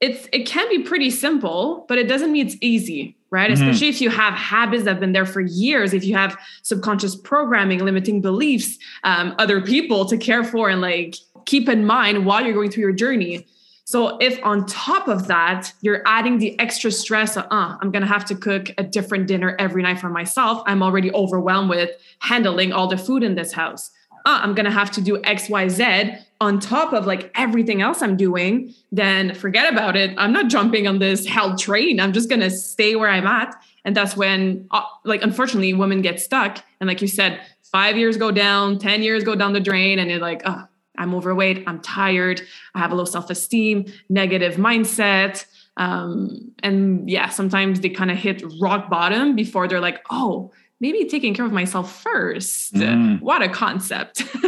[0.01, 3.51] it's it can be pretty simple, but it doesn't mean it's easy, right?
[3.51, 3.63] Mm-hmm.
[3.63, 7.17] Especially if you have habits that have been there for years, if you have subconscious
[7.17, 12.45] programming, limiting beliefs, um, other people to care for and like keep in mind while
[12.45, 13.47] you're going through your journey.
[13.85, 18.05] So if on top of that, you're adding the extra stress, of, uh, I'm gonna
[18.05, 20.63] have to cook a different dinner every night for myself.
[20.67, 23.93] I'm already overwhelmed with handling all the food in this house.
[24.27, 28.03] Uh, I'm gonna have to do X, Y, Z on top of like everything else
[28.03, 30.15] I'm doing, then forget about it.
[30.19, 31.99] I'm not jumping on this hell train.
[31.99, 33.55] I'm just going to stay where I'm at.
[33.85, 36.63] And that's when, uh, like, unfortunately, women get stuck.
[36.81, 39.99] And like you said, five years go down, 10 years go down the drain.
[39.99, 40.65] And you're like, oh,
[40.99, 41.65] I'm overweight.
[41.67, 42.43] I'm tired.
[42.75, 45.47] I have a low self esteem, negative mindset.
[45.79, 51.05] Um, and yeah, sometimes they kind of hit rock bottom before they're like, oh, maybe
[51.07, 52.75] taking care of myself first.
[52.75, 53.21] Mm.
[53.21, 54.25] What a concept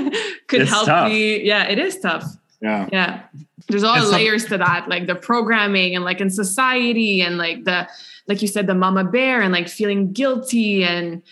[0.47, 1.09] could it's help tough.
[1.09, 1.43] me.
[1.43, 2.25] Yeah, it is tough.
[2.61, 2.89] Yeah.
[2.93, 3.23] Yeah.
[3.69, 7.65] There's all the layers to that, like the programming and like in society and like
[7.65, 7.87] the,
[8.27, 10.85] like you said, the mama bear and like feeling guilty.
[10.85, 11.23] And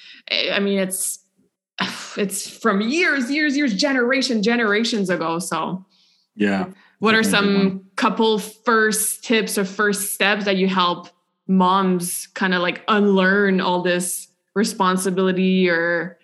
[0.53, 1.19] I mean, it's,
[2.17, 5.39] it's from years, years, years, generation, generations ago.
[5.39, 5.85] So,
[6.35, 6.67] yeah.
[6.99, 11.09] What are some couple first tips or first steps that you help
[11.47, 14.26] moms kind of like unlearn all this
[14.57, 16.19] responsibility or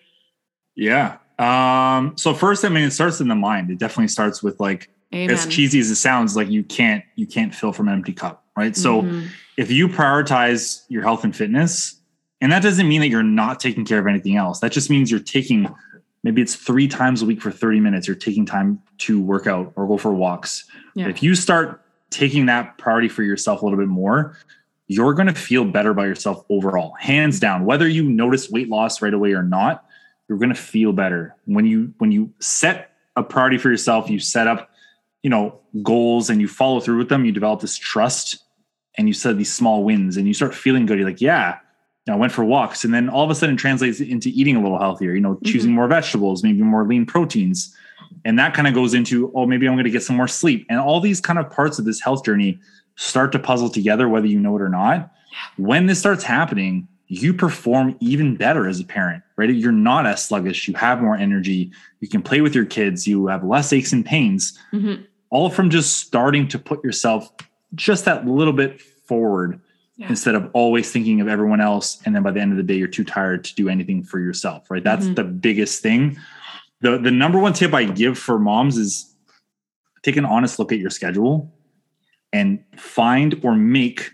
[0.75, 4.59] yeah um so first i mean it starts in the mind it definitely starts with
[4.59, 5.29] like Amen.
[5.29, 8.43] as cheesy as it sounds like you can't you can't fill from an empty cup
[8.57, 9.27] right so mm-hmm.
[9.55, 12.01] if you prioritize your health and fitness
[12.41, 15.11] and that doesn't mean that you're not taking care of anything else that just means
[15.11, 15.73] you're taking
[16.23, 19.71] maybe it's three times a week for 30 minutes you're taking time to work out
[19.75, 20.65] or go for walks
[20.95, 21.07] yeah.
[21.07, 24.35] if you start taking that priority for yourself a little bit more
[24.93, 27.65] you're going to feel better by yourself overall, hands down.
[27.65, 29.85] Whether you notice weight loss right away or not,
[30.27, 34.19] you're going to feel better when you when you set a priority for yourself you
[34.19, 34.71] set up
[35.21, 38.43] you know goals and you follow through with them you develop this trust
[38.97, 41.59] and you set these small wins and you start feeling good you're like yeah
[42.09, 44.77] I went for walks and then all of a sudden translates into eating a little
[44.77, 45.45] healthier, you know, mm-hmm.
[45.45, 47.73] choosing more vegetables, maybe more lean proteins.
[48.25, 50.65] And that kind of goes into, oh, maybe I'm going to get some more sleep.
[50.69, 52.59] And all these kind of parts of this health journey
[52.95, 55.11] start to puzzle together, whether you know it or not.
[55.57, 59.49] When this starts happening, you perform even better as a parent, right?
[59.49, 60.67] You're not as sluggish.
[60.67, 61.71] You have more energy.
[61.99, 63.07] You can play with your kids.
[63.07, 65.03] You have less aches and pains, mm-hmm.
[65.29, 67.31] all from just starting to put yourself
[67.75, 69.59] just that little bit forward
[69.97, 70.09] yeah.
[70.09, 72.01] instead of always thinking of everyone else.
[72.05, 74.19] And then by the end of the day, you're too tired to do anything for
[74.19, 74.83] yourself, right?
[74.83, 75.15] That's mm-hmm.
[75.15, 76.17] the biggest thing.
[76.81, 79.13] The, the number one tip I give for moms is
[80.03, 81.53] take an honest look at your schedule
[82.33, 84.11] and find or make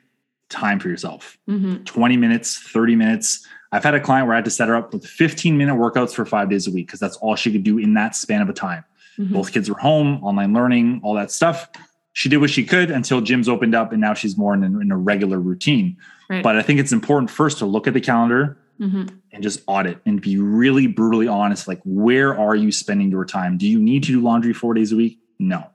[0.50, 1.38] time for yourself.
[1.48, 1.84] Mm-hmm.
[1.86, 3.48] 20 minutes 30 minutes.
[3.72, 6.12] I've had a client where i had to set her up with 15 minute workouts
[6.12, 8.50] for five days a week because that's all she could do in that span of
[8.50, 8.84] a time.
[9.18, 9.34] Mm-hmm.
[9.34, 11.70] both kids were home online learning all that stuff.
[12.14, 14.92] She did what she could until gyms opened up and now she's more in, in
[14.92, 15.98] a regular routine.
[16.30, 16.44] Right.
[16.44, 19.08] but i think it's important first to look at the calendar mm-hmm.
[19.32, 23.58] and just audit and be really brutally honest like where are you spending your time?
[23.58, 25.18] Do you need to do laundry four days a week?
[25.40, 25.68] No.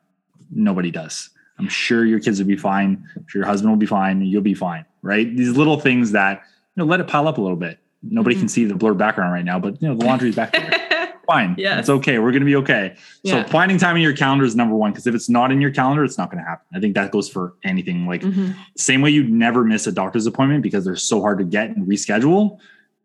[0.50, 3.08] Nobody does I'm sure your kids will be fine.
[3.16, 4.20] I'm sure your husband will be fine.
[4.22, 5.34] You'll be fine, right?
[5.36, 6.42] These little things that
[6.74, 7.78] you know, let it pile up a little bit.
[8.02, 8.42] Nobody mm-hmm.
[8.42, 11.14] can see the blurred background right now, but you know the laundry's back there.
[11.26, 12.18] fine, yeah, it's okay.
[12.18, 12.96] We're gonna be okay.
[13.22, 13.44] Yeah.
[13.44, 15.70] So finding time in your calendar is number one because if it's not in your
[15.70, 16.66] calendar, it's not going to happen.
[16.74, 18.06] I think that goes for anything.
[18.06, 18.52] Like mm-hmm.
[18.76, 21.86] same way you'd never miss a doctor's appointment because they're so hard to get and
[21.86, 22.58] reschedule.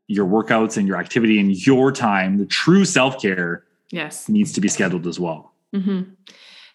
[0.08, 4.62] Your workouts and your activity and your time, the true self care, yes, needs to
[4.62, 5.54] be scheduled as well.
[5.74, 6.12] Mm-hmm.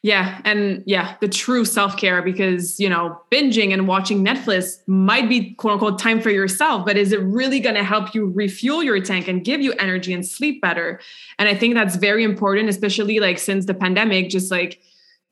[0.05, 0.43] Yeah.
[0.45, 5.55] And yeah, the true self care because, you know, binging and watching Netflix might be
[5.55, 9.01] quote unquote time for yourself, but is it really going to help you refuel your
[9.01, 11.01] tank and give you energy and sleep better?
[11.39, 14.79] And I think that's very important, especially like since the pandemic, just like,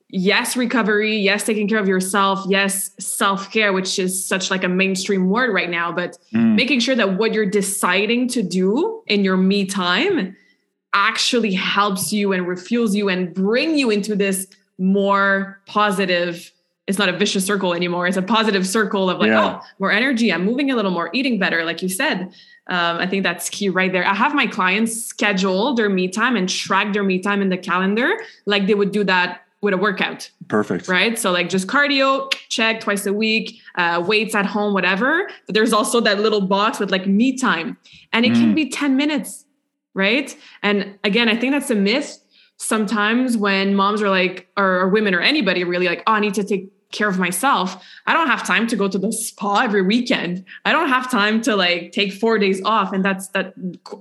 [0.09, 4.71] yes, recovery, yes, taking care of yourself, yes, self care, which is such like a
[4.71, 6.55] mainstream word right now, but mm.
[6.55, 10.35] making sure that what you're deciding to do in your me time
[10.95, 14.47] actually helps you and refuels you and bring you into this
[14.83, 16.53] more positive
[16.89, 19.61] it's not a vicious circle anymore it's a positive circle of like yeah.
[19.61, 22.33] oh more energy i'm moving a little more eating better like you said.
[22.69, 24.07] Um, i think that's key right there.
[24.07, 27.59] I have my clients schedule their me time and track their me time in the
[27.59, 28.11] calendar
[28.47, 30.31] like they would do that with a workout.
[30.49, 30.89] Perfect.
[30.89, 31.19] Right?
[31.19, 35.29] So like just cardio check twice a week uh, weights at home whatever.
[35.47, 37.77] But there's also that little box with like me time.
[38.13, 38.37] And it mm.
[38.37, 39.45] can be 10 minutes
[39.95, 40.37] right?
[40.63, 42.22] And again i think that's a myth
[42.63, 46.35] sometimes when moms are like, or, or women or anybody really like, oh, I need
[46.35, 47.83] to take care of myself.
[48.07, 50.45] I don't have time to go to the spa every weekend.
[50.65, 53.55] I don't have time to like take 4 days off and that's that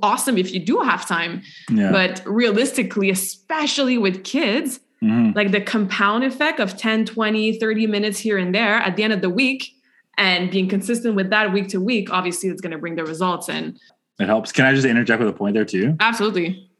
[0.03, 1.41] awesome if you do have time.
[1.69, 1.91] Yeah.
[1.91, 5.31] But realistically, especially with kids, mm-hmm.
[5.35, 9.13] like the compound effect of 10, 20, 30 minutes here and there at the end
[9.13, 9.73] of the week
[10.17, 13.49] and being consistent with that week to week, obviously it's going to bring the results
[13.49, 13.79] and
[14.19, 14.51] it helps.
[14.51, 15.95] Can I just interject with a point there too?
[15.99, 16.70] Absolutely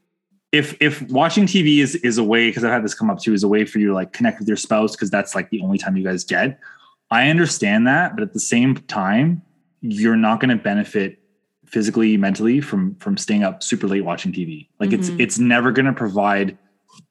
[0.51, 3.33] if if watching TV is is a way because I've had this come up too
[3.33, 5.61] is a way for you to like connect with your spouse because that's like the
[5.61, 6.59] only time you guys get.
[7.09, 9.41] I understand that, but at the same time,
[9.81, 11.19] you're not going to benefit
[11.65, 14.67] physically, mentally from from staying up super late watching TV.
[14.79, 14.99] Like mm-hmm.
[14.99, 16.57] it's it's never going to provide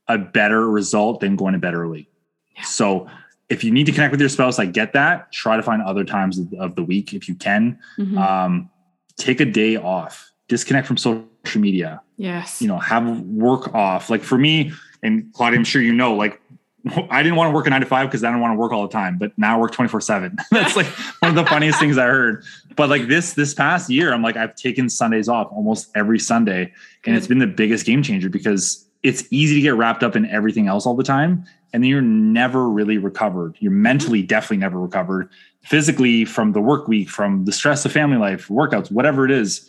[0.09, 2.09] a better result than going to bed early.
[2.57, 2.63] Yeah.
[2.63, 3.09] So
[3.49, 5.33] if you need to connect with your spouse, I get that.
[5.33, 7.79] Try to find other times of, the week if you can.
[7.99, 8.19] Mm-hmm.
[8.19, 8.71] Um,
[9.17, 10.31] take a day off.
[10.49, 12.03] Disconnect from social media.
[12.17, 12.61] Yes.
[12.61, 14.11] You know, have work off.
[14.11, 14.73] Like for me,
[15.03, 16.41] and Claudia, I'm sure you know, like
[17.11, 18.73] I didn't want to work a nine to five because I don't want to work
[18.73, 20.37] all the time, but now I work 24 seven.
[20.51, 20.87] That's like
[21.21, 22.45] one of the funniest things I heard.
[22.77, 26.73] But like this, this past year, I'm like, I've taken Sundays off almost every Sunday.
[27.05, 30.27] And it's been the biggest game changer because it's easy to get wrapped up in
[30.27, 31.45] everything else all the time.
[31.73, 33.57] And then you're never really recovered.
[33.61, 33.83] You're mm-hmm.
[33.83, 35.29] mentally definitely never recovered.
[35.63, 39.69] Physically from the work week, from the stress of family life, workouts, whatever it is,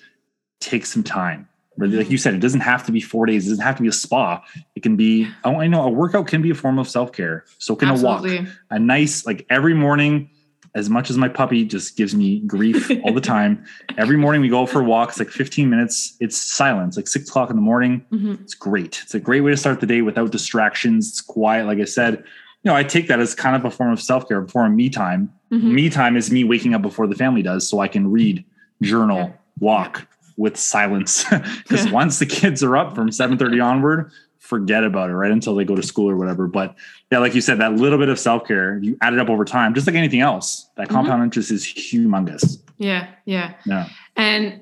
[0.59, 3.47] take some time like you said, it doesn't have to be four days.
[3.47, 4.43] It doesn't have to be a spa.
[4.75, 7.45] It can be, oh, I know a workout can be a form of self care.
[7.59, 8.37] So can Absolutely.
[8.37, 8.49] a walk.
[8.71, 10.29] A nice, like every morning,
[10.75, 13.65] as much as my puppy just gives me grief all the time,
[13.97, 16.17] every morning we go for walks, like 15 minutes.
[16.19, 18.05] It's silence, like six o'clock in the morning.
[18.11, 18.43] Mm-hmm.
[18.43, 18.99] It's great.
[19.03, 21.09] It's a great way to start the day without distractions.
[21.09, 21.67] It's quiet.
[21.67, 22.17] Like I said,
[22.63, 24.73] you know, I take that as kind of a form of self care, a form
[24.73, 25.33] of me time.
[25.51, 25.73] Mm-hmm.
[25.73, 28.43] Me time is me waking up before the family does so I can read,
[28.81, 29.31] journal, yeah.
[29.59, 30.07] walk
[30.41, 31.91] with silence because yeah.
[31.91, 35.75] once the kids are up from 7.30 onward forget about it right until they go
[35.75, 36.75] to school or whatever but
[37.11, 39.73] yeah like you said that little bit of self-care you add it up over time
[39.73, 40.95] just like anything else that mm-hmm.
[40.95, 44.61] compound interest is humongous yeah yeah yeah and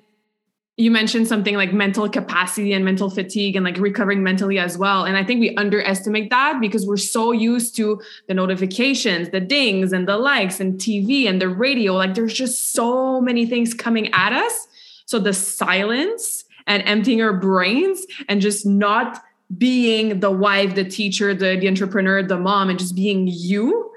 [0.80, 5.04] you mentioned something like mental capacity and mental fatigue and like recovering mentally as well.
[5.04, 9.92] And I think we underestimate that because we're so used to the notifications, the dings,
[9.92, 11.96] and the likes, and TV and the radio.
[11.96, 14.69] Like there's just so many things coming at us.
[15.10, 19.24] So the silence and emptying our brains and just not
[19.58, 23.92] being the wife, the teacher, the, the entrepreneur, the mom, and just being you.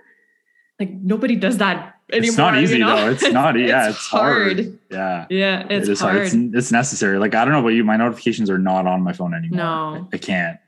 [0.80, 2.28] Like nobody does that anymore.
[2.28, 2.96] It's not easy you know?
[2.96, 3.10] though.
[3.10, 3.56] It's not.
[3.58, 4.56] Yeah, it's, it's hard.
[4.56, 4.78] hard.
[4.90, 5.26] Yeah.
[5.28, 6.16] Yeah, it's it is hard.
[6.16, 7.18] It's, it's necessary.
[7.18, 9.58] Like I don't know about you, my notifications are not on my phone anymore.
[9.58, 10.08] No.
[10.10, 10.58] I, I can't.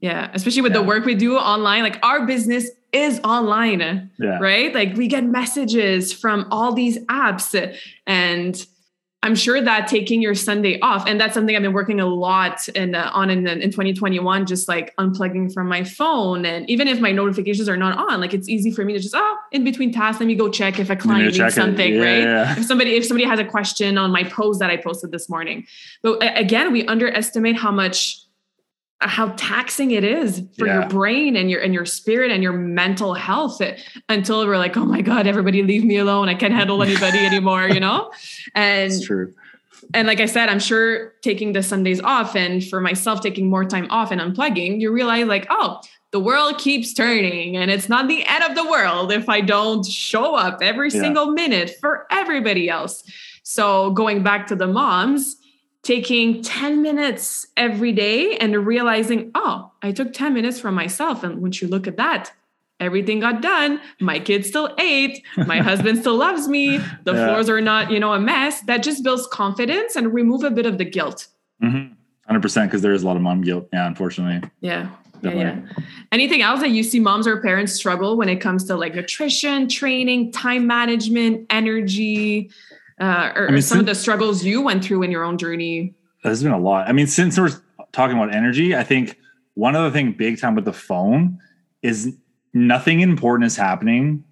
[0.00, 1.84] Yeah, especially with the work we do online.
[1.84, 4.40] Like our business is online, Yeah.
[4.40, 4.74] right?
[4.74, 7.54] Like we get messages from all these apps.
[8.08, 8.66] And
[9.24, 12.68] I'm sure that taking your Sunday off, and that's something I've been working a lot
[12.68, 16.44] in, uh, on in, in 2021, just like unplugging from my phone.
[16.46, 19.16] And even if my notifications are not on, like it's easy for me to just,
[19.16, 22.58] oh, in between tasks, let me go check if a client needs something, Yeah, right?
[22.58, 25.66] If somebody, if somebody has a question on my post that I posted this morning.
[26.00, 28.20] But again, we underestimate how much
[29.00, 30.80] how taxing it is for Yeah.
[30.80, 34.76] your brain and your and your spirit and your mental health it- until we're like
[34.76, 38.10] oh my god everybody leave me alone i can't handle anybody anymore you know
[38.56, 39.32] and It's true.
[39.94, 43.64] and like i said i'm sure taking the sundays off and for myself taking more
[43.64, 45.80] time off and unplugging you realize like oh
[46.10, 49.86] the world keeps turning and it's not the end of the world if i don't
[49.86, 51.00] show up every Yeah.
[51.02, 53.04] single minute for everybody else
[53.44, 55.36] so going back to the moms
[55.82, 61.22] taking 10 minutes every day and realizing, oh, I took 10 minutes for myself.
[61.24, 62.32] And once you look at that,
[62.80, 63.80] everything got done.
[64.00, 65.22] My kids still ate.
[65.36, 66.78] My husband still loves me.
[67.04, 67.26] The Yeah.
[67.26, 68.60] floors are not, you know, a mess.
[68.62, 71.28] That just builds confidence and remove a bit of the guilt.
[71.62, 71.92] Mhm.
[72.28, 73.68] 100% because there is a lot of mom guilt.
[73.72, 74.48] Yeah, unfortunately.
[74.60, 74.88] Yeah.
[75.22, 75.56] Yeah, yeah.
[76.12, 79.68] Anything else that you see moms or parents struggle when it comes to like nutrition,
[79.68, 82.50] training, time management, energy,
[83.00, 85.94] uh, or, I mean, some of the struggles you went through in your own journey?
[86.24, 86.88] There's been a lot.
[86.88, 87.50] I mean, since we're
[87.92, 89.18] talking about energy, I think
[89.54, 91.38] one other thing big time with the phone
[91.82, 92.16] is
[92.52, 94.24] nothing important is happening,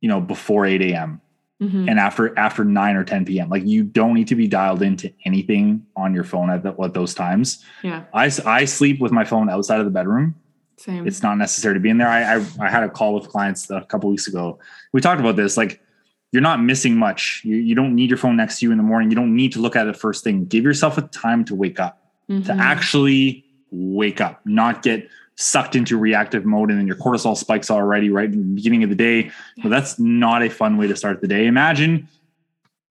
[0.00, 1.20] you know, before 8 a.m.
[1.60, 1.90] Mhm.
[1.90, 3.48] and after after 9 or 10 p.m.
[3.48, 6.94] Like you don't need to be dialed into anything on your phone at, the, at
[6.94, 7.64] those times.
[7.82, 10.36] Yeah, I, I sleep with my phone outside of the bedroom.
[10.76, 11.04] same.
[11.04, 12.06] It's not necessary to be in there.
[12.06, 14.60] I, I, I had a call with clients a couple weeks ago.
[14.92, 15.56] We talked about this.
[15.56, 15.80] Like
[16.32, 17.40] you're not missing much.
[17.44, 19.10] You, you don't need your phone next to you in the morning.
[19.10, 20.44] You don't need to look at it first thing.
[20.44, 22.58] Give yourself a time to wake up, to Mhm.
[22.58, 28.10] actually wake up, not get sucked into reactive mode and then your cortisol spikes already
[28.10, 29.30] right in the beginning of the day.
[29.62, 31.46] Well, that's not a fun way to start the day.
[31.46, 32.08] Imagine,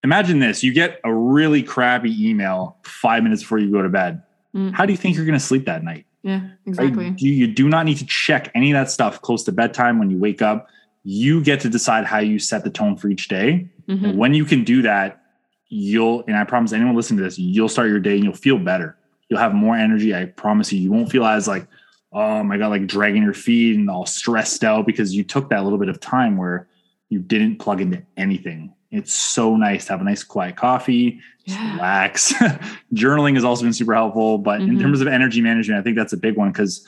[0.03, 4.21] imagine this: you get a really crappy email five minutes before you go to bed.
[4.55, 4.73] Mm.
[4.73, 6.05] How do you think you're going to sleep that night?
[6.23, 6.49] Yeah, Right?
[6.65, 7.13] exactly.
[7.17, 10.09] You, you do not need to check any of that stuff close to bedtime when
[10.09, 10.67] you wake up.
[11.09, 13.69] You get to decide how you set the tone for each day.
[13.87, 14.03] Mhm.
[14.09, 15.21] And when you can do that,
[15.69, 18.57] you'll, and I promise anyone listening to this, you'll start your day and you'll feel
[18.59, 18.97] better.
[19.29, 20.13] You'll have more energy.
[20.13, 20.81] I promise you.
[20.81, 21.65] You won't feel as like,
[22.11, 25.63] oh my God, like dragging your feet and all stressed out because you took that
[25.63, 26.67] little bit of time where
[27.07, 28.73] you didn't plug into anything.
[28.91, 31.73] It's so nice to have a nice quiet coffee, Yeah.
[31.75, 32.33] relax.
[32.93, 34.39] Journaling has also been super helpful.
[34.39, 34.81] But in Mhm.
[34.81, 36.85] terms of energy management, I think that's a big one because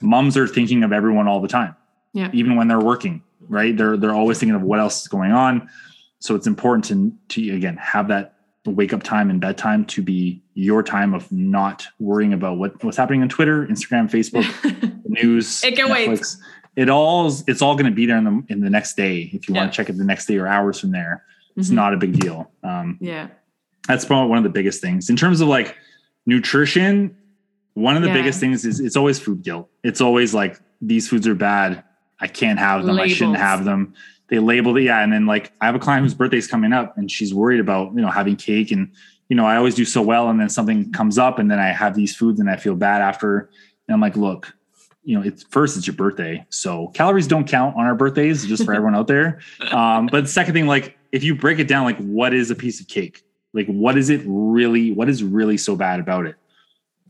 [0.00, 1.74] moms are thinking of everyone all the time.
[2.12, 2.30] Yeah.
[2.32, 3.76] Even when they're working, right?
[3.76, 5.68] They're they're always thinking of what else is going on.
[6.20, 10.42] So it's important to to again have that wake up time and bedtime to be
[10.54, 14.44] your time of not worrying about what, what's happening on Twitter, Instagram, Facebook,
[15.04, 15.62] news.
[15.62, 16.20] It can wait.
[16.74, 19.48] It all it's all going to be there in the in the next day if
[19.48, 19.60] you Yeah.
[19.62, 21.24] want to check it the next day or hours from there.
[21.56, 21.74] It's Mhm.
[21.74, 22.50] not a big deal.
[22.64, 23.28] Um, Yeah.
[23.88, 25.76] that's probably one of the biggest things in terms of like
[26.26, 27.16] nutrition
[27.74, 28.14] one of the Yeah.
[28.14, 31.84] biggest things is it's always food guilt it's always like these foods are bad
[32.20, 32.98] i can't have them.
[32.98, 33.94] I shouldn't have them.
[34.28, 36.96] They label it yeah and then like i have a client whose birthday's coming up
[36.98, 38.90] and she's worried about you know having cake and
[39.28, 41.68] you know i always do so well and then something comes up and then i
[41.68, 43.50] have these foods and i feel bad after.
[43.86, 44.52] And i'm like look
[45.04, 48.64] you know it's first it's your birthday so calories don't count on our birthdays just
[48.64, 49.38] for everyone out there.
[49.72, 52.56] Um, but the second thing like if you break it down like what is a
[52.56, 53.22] piece of cake?
[53.54, 56.34] Like what is it really what is really so bad about it?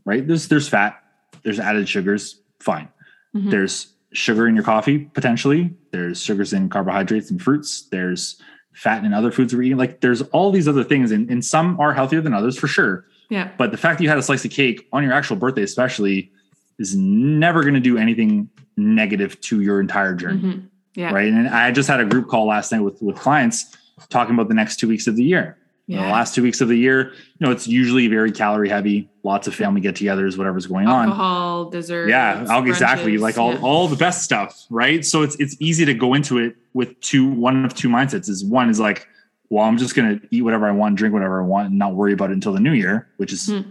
[0.05, 0.25] Right?
[0.25, 1.01] There's there's fat
[1.43, 2.89] there's added sugars fine.
[3.35, 3.49] Mhm.
[3.49, 3.87] there's
[4.17, 5.73] sugar in your coffee potentially.
[5.91, 7.87] There's sugars in carbohydrates and fruits.
[7.91, 8.41] There's
[8.73, 9.77] fat in other foods we're eating.
[9.77, 13.05] Like there's all these other things and, and some are healthier than others for sure.
[13.29, 13.51] Yeah.
[13.57, 16.31] but the fact that you had a slice of cake on your actual birthday especially
[16.79, 20.41] is never going to do anything negative to your entire journey.
[20.41, 20.67] Mhm.
[20.95, 21.13] Yeah.
[21.13, 21.27] right?
[21.27, 23.75] And i just had a group call last night with with clients
[24.09, 25.57] talking about the next two weeks of the year
[25.89, 26.05] Yeah.
[26.05, 29.47] the last two weeks of the year you know it's usually very calorie heavy lots
[29.47, 32.09] of family get-togethers whatever's going on Alcohol, dessert.
[32.09, 36.13] yeah exactly like all, all the best stuff right so it's it's easy to go
[36.13, 39.07] into it with two one of two mindsets is one is like
[39.49, 41.95] well, I'm just going to eat whatever I want, drink whatever I want, and not
[41.95, 43.61] worry about it until the new year, which is, Hmm.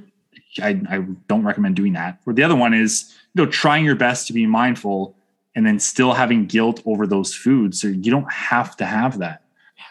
[0.63, 2.19] I, I don't recommend doing that.
[2.25, 5.15] Or the other one is, you know, trying your best to be mindful
[5.55, 7.79] and then still having guilt over those foods.
[7.79, 9.43] So you don't have to have that,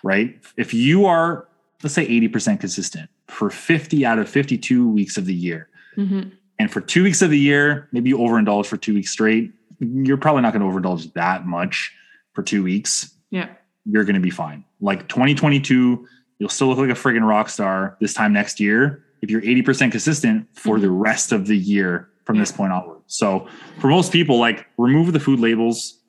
[0.02, 0.40] right?
[0.58, 1.48] If you are,
[1.86, 6.32] let's say 80% consistent for 50 out of 52 weeks of the year, Mhm.
[6.58, 10.18] and for two weeks of the year, maybe you overindulge for two weeks straight, you're
[10.18, 11.94] probably not going to overindulge that much
[12.34, 13.50] for two weeks Yeah.
[13.86, 14.64] you're going to be fine.
[14.82, 16.08] Like 2022,
[16.40, 19.92] you'll still look like a friggin' rock star this time next year if you're 80%
[19.92, 22.98] consistent for the rest of the year from this point onward.
[23.06, 23.48] So
[23.80, 26.00] for most people, like remove the food labels.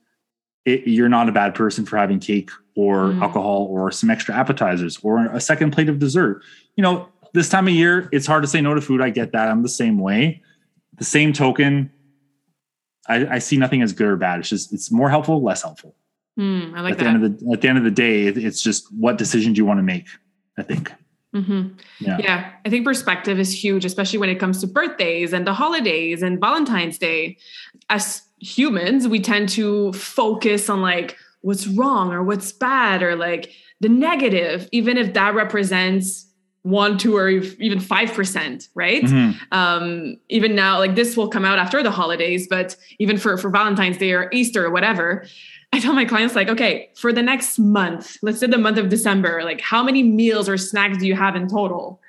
[0.65, 3.23] It, you're not a bad person for having cake or Mm.
[3.23, 6.43] alcohol or some extra appetizers or a second plate of dessert.
[6.77, 9.01] You know, this time of year, it's hard to say no to food.
[9.01, 9.49] I get that.
[9.49, 10.41] I'm the same way.
[10.99, 11.91] The same token,
[13.09, 14.41] I, I see nothing as good or bad.
[14.41, 15.95] It's just it's more helpful, less helpful
[16.39, 17.15] Mm, I like at the that.
[17.15, 19.59] end of the at the end of the day, it, it's just what decision do
[19.59, 20.07] you want to make?
[20.59, 20.93] I think.
[21.35, 21.69] hmm
[21.99, 22.19] Yeah.
[22.19, 26.23] Yeah, I think perspective is huge, especially when it comes to birthdays and the holidays
[26.23, 27.39] and Valentine's Day.
[27.89, 31.17] As humans, we tend to focus on like
[31.47, 36.27] what's wrong or what's bad or like the negative, even if that represents
[36.63, 39.05] one, two, or even five percent, right?
[39.05, 39.37] Mhm.
[39.53, 43.49] um, even now, like this will come out after the holidays, but even for, for
[43.51, 45.25] Valentine's Day or Easter or whatever,
[45.73, 48.89] I tell my clients, like, okay, for the next month, let's say the month of
[48.89, 52.01] December, like how many meals or snacks do you have in total?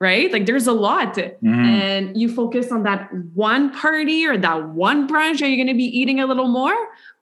[0.00, 0.32] Right?
[0.32, 1.14] Like there's a lot.
[1.16, 1.42] Mhm.
[1.44, 5.80] And you focus on that one party or that one brunch, are you going to
[5.86, 6.76] be eating a little more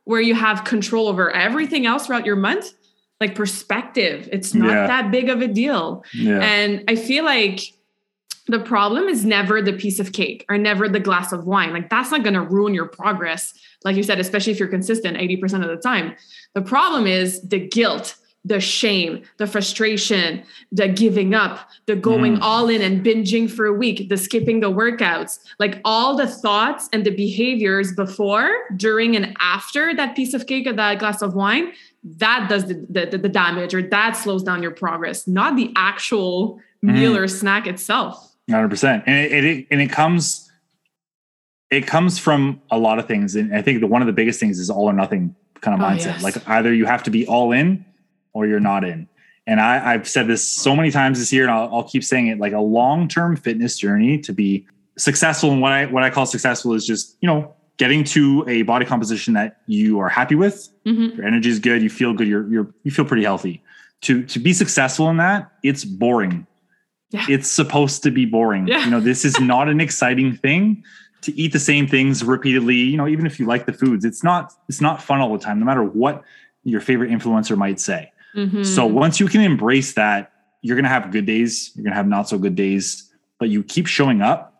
[0.06, 2.72] where you have control over everything else throughout your month?
[3.20, 4.86] Like perspective, it's not Yeah.
[4.86, 6.04] that big of a deal.
[6.14, 6.38] Yeah.
[6.40, 7.60] And I feel like
[8.46, 11.72] the problem is never the piece of cake or never the glass of wine.
[11.72, 13.52] Like that's not going to ruin your progress.
[13.84, 16.14] Like you said, especially if you're consistent 80% of the time.
[16.54, 18.14] The problem is the guilt,
[18.46, 22.42] the shame, the frustration, the giving up, the going Mm.
[22.42, 26.88] all in and binging for a week, the skipping the workouts, like all the thoughts
[26.92, 31.34] and the behaviors before, during, and after that piece of cake or that glass of
[31.34, 31.72] wine.
[32.18, 36.60] That does the, the, the damage or that slows down your progress, not the actual
[36.82, 37.18] meal Mhm.
[37.22, 38.36] or snack itself.
[38.48, 40.48] Hundred percent, and it, it and it comes,
[41.68, 44.38] it comes from a lot of things, and I think the one of the biggest
[44.38, 46.04] things is all or nothing kind of Oh, mindset.
[46.14, 46.22] yes.
[46.22, 47.84] Like either you have to be all in,
[48.36, 49.08] or you're not in.
[49.46, 52.26] And I, I've said this so many times this year, and I'll, I'll keep saying
[52.26, 52.38] it.
[52.38, 54.66] Like a long term fitness journey to be
[54.98, 58.62] successful, and what I what I call successful is just you know getting to a
[58.62, 61.16] body composition that you are happy with, Mhm.
[61.16, 63.62] your energy is good, you feel good, you're you're you feel pretty healthy.
[64.02, 66.46] To to be successful in that, it's boring.
[67.10, 67.24] Yeah.
[67.28, 68.66] It's supposed to be boring.
[68.66, 68.84] Yeah.
[68.84, 70.82] You know, this is not an exciting thing
[71.22, 74.04] to eat the same things repeatedly, you know, even if you like the foods.
[74.04, 76.24] It's not it's not fun all the time, no matter what
[76.64, 78.10] your favorite influencer might say.
[78.64, 80.32] So once you can embrace that,
[80.62, 83.86] you're gonna have good days, you're gonna have not so good days, but you keep
[83.86, 84.52] showing up,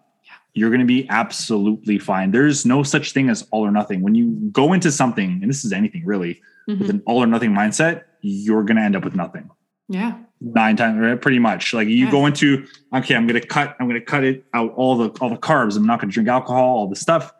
[0.55, 2.31] you're gonna be absolutely fine.
[2.31, 4.01] There's no such thing as all or nothing.
[4.03, 6.89] When you go into something, and this is anything really, with Mhm.
[6.91, 9.51] an all or nothing mindset, you're gonna end up with nothing.
[9.89, 10.15] yeah.
[10.41, 11.21] Nine times, right?
[11.21, 11.73] pretty much.
[11.73, 12.11] Like you Yeah.
[12.11, 15.37] go into, okay, I'm gonna cut, I'm gonna cut it out all the all the
[15.37, 15.77] carbs.
[15.77, 17.33] I'm not gonna drink alcohol, all the stuff.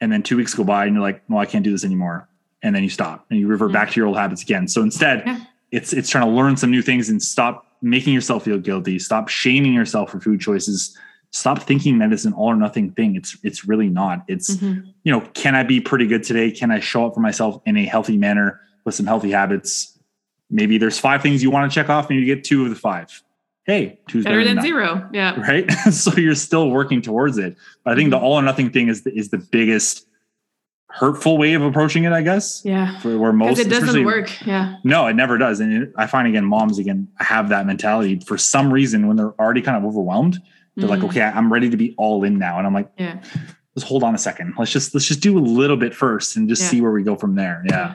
[0.00, 2.28] And then two weeks go by, and you're like, well, I can't do this anymore.
[2.62, 3.74] And then you stop, and you revert Mm.
[3.74, 4.66] back to your old habits again.
[4.68, 5.40] So instead, Yeah.
[5.72, 8.98] It's it's trying to learn some new things and stop making yourself feel guilty.
[8.98, 10.96] Stop shaming yourself for food choices.
[11.30, 13.16] Stop thinking that it's an all or nothing thing.
[13.16, 14.24] It's it's really not.
[14.28, 14.84] It's Mhm.
[15.02, 16.50] you know, can I be pretty good today?
[16.50, 19.98] Can I show up for myself in a healthy manner with some healthy habits?
[20.50, 22.76] Maybe there's five things you want to check off, and you get two of the
[22.76, 23.22] five.
[23.64, 25.08] Hey, two's Better than none, zero.
[25.12, 25.40] Yeah.
[25.40, 25.70] right?
[25.92, 27.56] so you're still working towards it.
[27.84, 28.24] But I think the Mm-hmm.
[28.24, 30.06] all or nothing thing is the, is the biggest
[30.94, 32.12] hurtful way of approaching it.
[32.12, 32.98] I guess Yeah.
[33.00, 34.30] for where most it doesn't work.
[34.46, 34.76] Yeah.
[34.84, 35.60] no, it never does.
[35.60, 39.34] And it, I find again, moms again have that mentality for some reason when they're
[39.40, 40.40] already kind of overwhelmed.
[40.76, 41.08] They're like, Mhm.
[41.10, 42.58] okay, I'm ready to be all in now.
[42.58, 43.16] And I'm like, Yeah.
[43.74, 44.54] let's hold on a second.
[44.58, 46.68] Let's just let's just do a little bit first and just Yeah.
[46.68, 47.62] see where we go from there.
[47.68, 47.94] Yeah.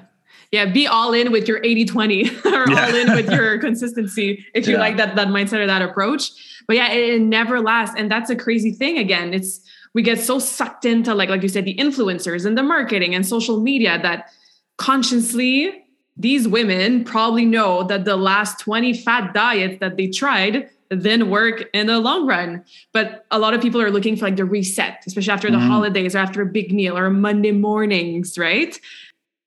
[0.51, 0.65] Yeah.
[0.65, 2.85] Be all in with your 80 20 or Yeah.
[2.87, 4.79] all in with your consistency if you Yeah.
[4.79, 6.29] like that, that mindset or that approach.
[6.67, 7.95] But yeah, it, it never lasts.
[7.97, 8.97] And that's a crazy thing.
[8.97, 9.61] Again, it's,
[9.97, 13.25] we get so sucked into like, like you said, the influencers and the marketing and
[13.25, 14.29] social media that
[14.77, 15.83] consciously
[16.15, 21.67] these women probably know that the last 20 fat diets that they tried then work
[21.73, 22.63] in the long run.
[22.93, 25.67] But a lot of people are looking for like the reset, especially after the Mhm.
[25.67, 28.79] holidays or after a big meal or Monday mornings, right?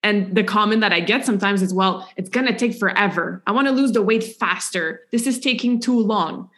[0.03, 3.41] And the comment that I get sometimes is, well, it's going to take forever.
[3.47, 5.03] I want to lose the weight faster.
[5.13, 6.51] This is taking too long.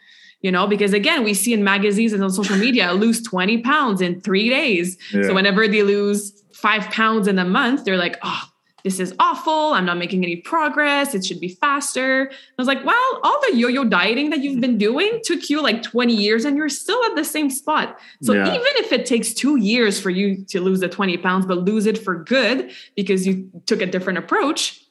[0.43, 4.01] You know, because again, we see in magazines and on social media, lose 20 pounds
[4.01, 4.97] in three days.
[5.11, 5.23] Yeah.
[5.23, 8.43] So whenever they lose five pounds in a month, they're like, oh,
[8.83, 9.73] this is awful.
[9.73, 11.15] I'm not making any progress.
[11.15, 12.29] It should be faster.
[12.29, 15.61] I was like, well, all the yo yo dieting that you've been doing took you
[15.61, 17.97] like 20 years and you're still at the same spot.
[18.21, 18.47] So yeah.
[18.47, 21.85] even if it takes two years for you to lose the 20 pounds, but lose
[21.85, 24.82] it for good because you took a different approach,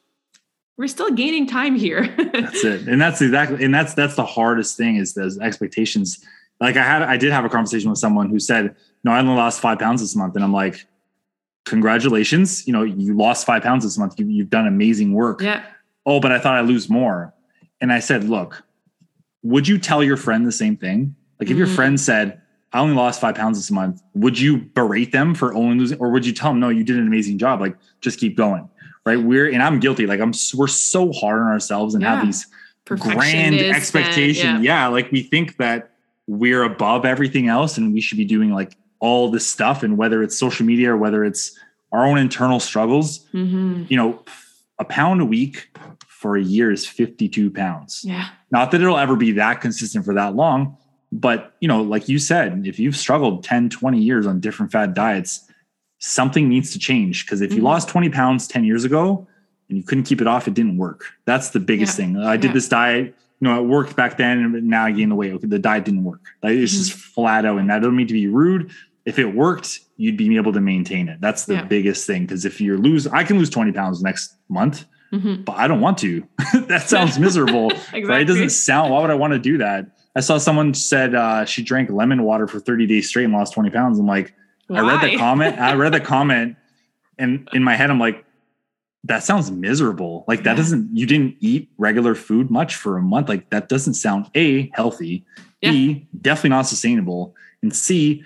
[0.77, 2.15] we're still gaining time here.
[2.33, 2.89] that's it.
[2.89, 6.25] And that's exactly, and that's, that's the hardest thing is those expectations.
[6.61, 9.35] Like I had, I did have a conversation with someone who said, no, I only
[9.35, 10.35] lost five pounds this month.
[10.35, 10.87] And I'm like,
[11.65, 12.67] congratulations.
[12.67, 14.19] You know, you lost five pounds this month.
[14.19, 15.41] You, have done amazing work.
[15.41, 15.65] Yeah.
[16.07, 17.35] Oh, but I thought I'd lose more.
[17.81, 18.63] And I said, look,
[19.43, 21.17] would you tell your friend the same thing?
[21.39, 21.59] Like if mm-hmm.
[21.59, 22.41] your friend said,
[22.73, 26.11] I only lost five pounds this month, would you berate them for only losing, or
[26.11, 27.61] would you tell them, no, you did an amazing job?
[27.61, 28.69] Like just keep going.
[29.05, 29.21] Right.
[29.21, 30.07] We're, and I'm guilty.
[30.07, 32.17] Like I'm, we're so hard on ourselves and yeah.
[32.17, 32.47] have these
[32.85, 34.49] grand expectation.
[34.49, 34.85] And, yeah.
[34.85, 34.87] yeah.
[34.89, 35.93] Like we think that
[36.27, 40.23] we're above everything else and we should be doing like all this stuff and whether
[40.23, 41.59] it's social media or whether it's
[41.91, 43.85] our own internal struggles mm-hmm.
[43.89, 44.23] you know
[44.79, 45.77] a pound a week
[46.07, 50.15] for a year is 52 pounds yeah not that it'll ever be that consistent for
[50.15, 50.77] that long
[51.11, 54.95] but you know like you said if you've struggled 10 20 years on different fad
[54.95, 55.51] diets
[56.03, 57.67] something needs to change because if you mm-hmm.
[57.67, 59.27] lost 20 pounds 10 years ago
[59.69, 62.07] and you couldn't keep it off it didn't work that's the biggest yeah.
[62.07, 62.55] thing i did yeah.
[62.55, 65.33] this diet you know, it worked back then, and now I gained the weight.
[65.33, 66.21] Okay, the diet didn't work.
[66.45, 66.79] Like, it's mm-hmm.
[66.79, 68.71] just flat out, and that doesn't mean to be rude
[69.05, 71.21] if it worked, you'd be able to maintain it.
[71.21, 71.65] That's the yeah.
[71.65, 72.23] biggest thing.
[72.23, 75.43] Because if you're lose, I can lose 20 pounds next month, mm-hmm.
[75.43, 76.27] but I don't want to.
[76.67, 77.71] that sounds miserable.
[77.71, 78.05] exactly.
[78.05, 78.23] Right?
[78.23, 79.87] It doesn't sound, why would I want to do that?
[80.15, 83.55] I saw someone said uh, she drank lemon water for 30 days straight and lost
[83.55, 83.99] 20 pounds.
[83.99, 84.35] I'm like,
[84.69, 84.81] why?
[84.81, 85.59] I read the comment.
[85.59, 86.57] I read the comment
[87.19, 88.25] and in my head, I'm like,
[89.05, 90.25] that sounds miserable.
[90.29, 90.57] Like that yeah.
[90.57, 93.29] doesn't, you didn't eat regular food much for a month.
[93.29, 95.25] Like that doesn't sound A, healthy,
[95.61, 95.71] yeah.
[95.71, 97.35] B, definitely not sustainable.
[97.63, 98.25] And C,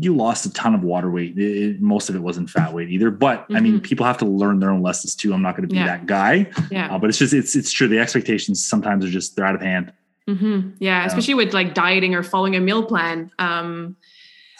[0.00, 1.38] you lost a ton of water weight.
[1.38, 3.10] It, most of it wasn't fat weight either.
[3.10, 3.56] But mm-hmm.
[3.56, 3.82] I mean, mm-hmm.
[3.82, 5.32] people have to learn their own lessons too.
[5.32, 5.86] I'm not going to be yeah.
[5.86, 6.50] that guy.
[6.70, 6.94] Yeah.
[6.94, 7.88] Uh, but it's just it's it's true.
[7.88, 9.92] The expectations sometimes are just they're out of hand.
[10.28, 10.70] Mm-hmm.
[10.78, 13.30] Yeah, especially with like dieting or following a meal plan.
[13.38, 13.96] Um,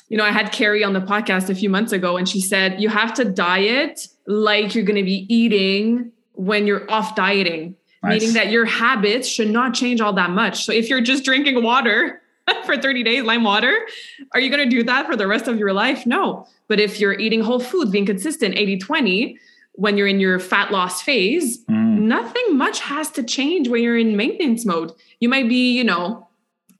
[0.09, 2.81] you know, I had Carrie on the podcast a few months ago, and she said
[2.81, 7.77] you have to diet like you're going to be eating when you're off dieting.
[8.03, 8.21] Nice.
[8.21, 10.65] Meaning that your habits should not change all that much.
[10.65, 12.23] So if you're just drinking water
[12.65, 13.87] for 30 days, lime water.
[14.35, 16.07] Are you going to do that for the rest of your life?
[16.07, 16.47] No.
[16.69, 19.39] But if you're eating whole food, being consistent, 80 20,
[19.73, 21.99] when you're in your fat loss phase, mm.
[22.01, 24.93] nothing much has to change when you're in maintenance mode.
[25.21, 26.28] You might be, you know,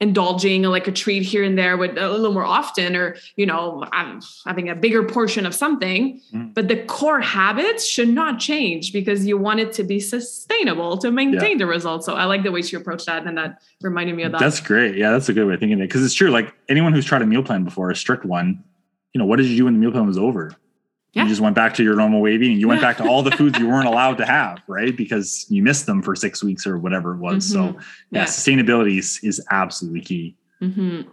[0.01, 3.83] indulging like a treat here and there with a little more often or you know
[4.45, 6.21] having a bigger portion of something.
[6.33, 6.53] Mm.
[6.53, 11.11] but the core habits should not change because you want it to be sustainable to
[11.11, 11.57] maintain yeah.
[11.57, 12.05] the results.
[12.05, 14.39] So i like the way she approached that and that reminded me of that.
[14.39, 14.95] That's great.
[14.95, 17.21] Yeah that's a good way of thinking it because it's true like anyone who's tried
[17.21, 18.63] a meal plan before a strict one
[19.13, 20.55] you know what did you do when the meal plan was over
[21.13, 21.23] yeah.
[21.23, 22.59] You just went back to your normal way of eating.
[22.59, 24.95] You went back to all the foods you weren't allowed to have, right?
[24.95, 27.51] Because you missed them for six weeks or whatever it was.
[27.51, 27.73] Mm-hmm.
[27.73, 27.79] So,
[28.11, 30.35] yeah, yeah, sustainability is, is absolutely key.
[30.61, 31.09] Mm-hmm.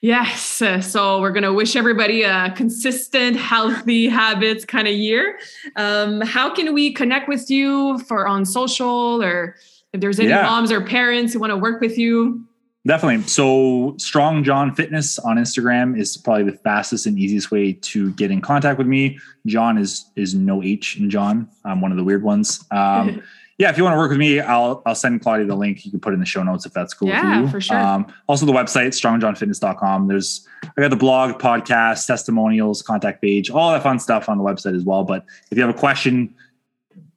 [0.00, 0.62] Yes.
[0.62, 5.38] Uh, so we're going to wish everybody a consistent, healthy habits kind of year.
[5.76, 9.56] Um, how can we connect with you for on social or
[9.92, 10.42] if there's any yeah.
[10.42, 12.46] moms or parents who want to work with you?
[12.86, 13.26] Definitely.
[13.26, 18.30] So Strong Jon Fitness on Instagram is probably the fastest and easiest way to get
[18.30, 19.18] in contact with me.
[19.44, 21.48] Jon is is no H in Jon.
[21.64, 22.64] I'm one of the weird ones.
[22.70, 23.22] Um,
[23.58, 25.84] yeah, if you want to work with me, I'll I'll send Claudia the link.
[25.84, 27.50] You can put in the show notes if that's cool yeah, with you.
[27.50, 27.76] for sure.
[27.76, 30.06] Um, also the website, strongjonfitness.com.
[30.06, 34.44] There's I got the blog, podcast, testimonials, contact page, all that fun stuff on the
[34.44, 35.02] website as well.
[35.02, 36.36] But if you have a question,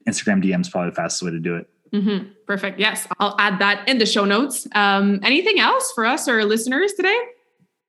[0.08, 1.70] Instagram DM is probably the fastest way to do it.
[1.94, 2.30] Mm-hmm.
[2.50, 2.80] Perfect.
[2.80, 4.68] Yes, I'll add that in the show notes.
[4.74, 7.16] Um, anything else for us or listeners today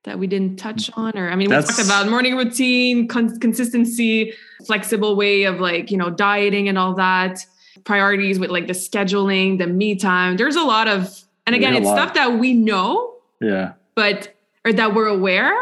[0.03, 1.17] that we didn't touch on?
[1.17, 1.67] Or I mean, That's...
[1.67, 4.35] we talked about morning routine, con- consistency,
[4.67, 7.43] flexible way of like you know dieting and all that.
[7.85, 10.37] Priorities with like the scheduling, the me time.
[10.37, 13.15] There's a lot of, and again, it's stuff that we know.
[13.39, 13.73] Yeah.
[13.95, 14.31] But
[14.63, 15.57] or that we're aware.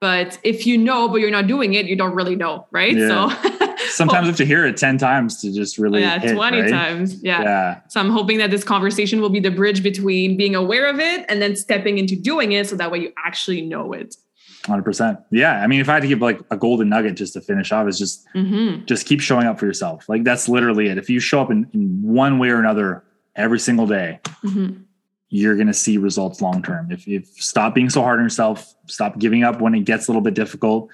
[0.00, 2.96] But if you know, but you're not doing it, you don't really know, right?
[2.96, 3.30] Yeah.
[3.36, 6.60] So sometimes you have to hear it 10 times to just really yeah hit, 20
[6.60, 6.70] right?
[6.70, 7.42] times yeah.
[7.42, 10.98] yeah so i'm hoping that this conversation will be the bridge between being aware of
[11.00, 14.16] it and then stepping into doing it so that way you actually know it
[14.64, 17.40] 100% yeah i mean if i had to give like a golden nugget just to
[17.40, 18.84] finish off is just mm-hmm.
[18.86, 21.68] just keep showing up for yourself like that's literally it if you show up in,
[21.72, 23.04] in one way or another
[23.36, 24.80] every single day mm-hmm.
[25.28, 28.74] you're going to see results long term if, if stop being so hard on yourself
[28.86, 30.90] stop giving up when it gets a little bit difficult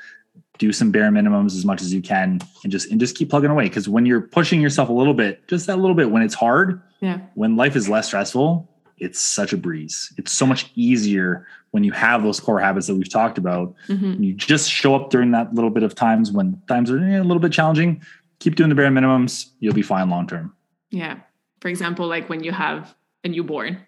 [0.59, 3.51] do some bare minimums as much as you can and just and just keep plugging
[3.51, 6.35] away because when you're pushing yourself a little bit just that little bit when it's
[6.35, 11.47] hard yeah when life is less stressful it's such a breeze it's so much easier
[11.73, 14.23] when you have those core habits that we've talked about mm-hmm.
[14.23, 17.25] you just show up during that little bit of times when times are eh, a
[17.25, 18.01] little bit challenging
[18.45, 19.51] keep doing the bare minimums.
[19.61, 20.55] You'll be fine long term.
[20.91, 21.19] Yeah.
[21.61, 22.95] For example, like when you have
[23.25, 23.81] a newborn.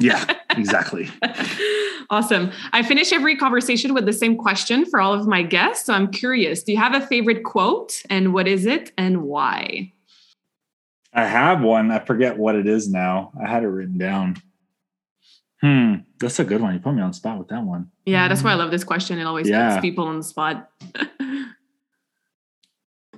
[0.00, 1.08] Yeah, exactly.
[2.10, 2.50] awesome.
[2.72, 5.86] I finish every conversation with the same question for all of my guests.
[5.86, 9.92] So I'm curious do you have a favorite quote and what is it and why?
[11.14, 11.90] I have one.
[11.90, 13.32] I forget what it is now.
[13.42, 14.36] I had it written down.
[15.60, 16.74] Hmm, that's a good one.
[16.74, 17.90] You put me on the spot with that one.
[18.04, 19.18] Yeah, that's why I love this question.
[19.18, 19.74] It always yeah.
[19.74, 20.70] puts people on the spot.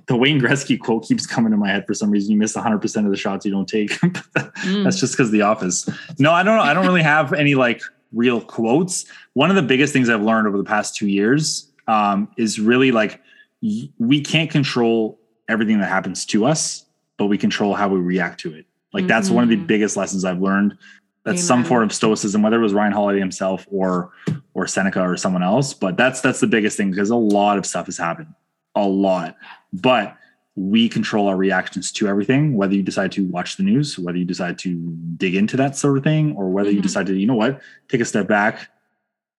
[0.07, 2.31] the Wayne Gretzky quote keeps coming to my head for some reason.
[2.31, 3.89] You miss 100% of the shots you don't take.
[4.01, 4.83] mm.
[4.83, 5.89] That's just because the office.
[6.19, 6.63] No, I don't know.
[6.63, 7.81] I don't really have any like
[8.13, 9.05] real quotes.
[9.33, 12.91] One of the biggest things I've learned over the past two years um, is really
[12.91, 13.21] like
[13.61, 16.85] we can't control everything that happens to us,
[17.17, 18.65] but we control how we react to it.
[18.93, 19.07] Like mm-hmm.
[19.07, 19.65] that's one of the mm-hmm.
[19.65, 20.77] biggest lessons I've learned
[21.25, 21.47] that's Amen.
[21.47, 24.11] some form of stoicism, whether it was Ryan Holiday himself or
[24.53, 25.73] or Seneca or someone else.
[25.73, 28.33] But that's that's the biggest thing because a lot of stuff has happened,
[28.75, 29.35] a lot.
[29.81, 30.15] But
[30.55, 34.25] we control our reactions to everything, whether you decide to watch the news, whether you
[34.25, 34.75] decide to
[35.17, 36.77] dig into that sort of thing, or whether mm-hmm.
[36.77, 38.69] you decide to, you know what, take a step back,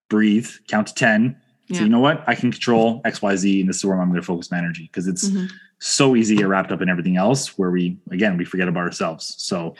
[0.09, 1.35] breathe, count to 10.
[1.67, 1.77] Yeah.
[1.77, 4.09] So, you know what, I can control X, Y, Z, and this is where I'm
[4.09, 5.47] going to focus my energy because it's mm-hmm.
[5.79, 8.83] so easy to get wrapped up in everything else where we, again, we forget about
[8.83, 9.35] ourselves.
[9.39, 9.75] So,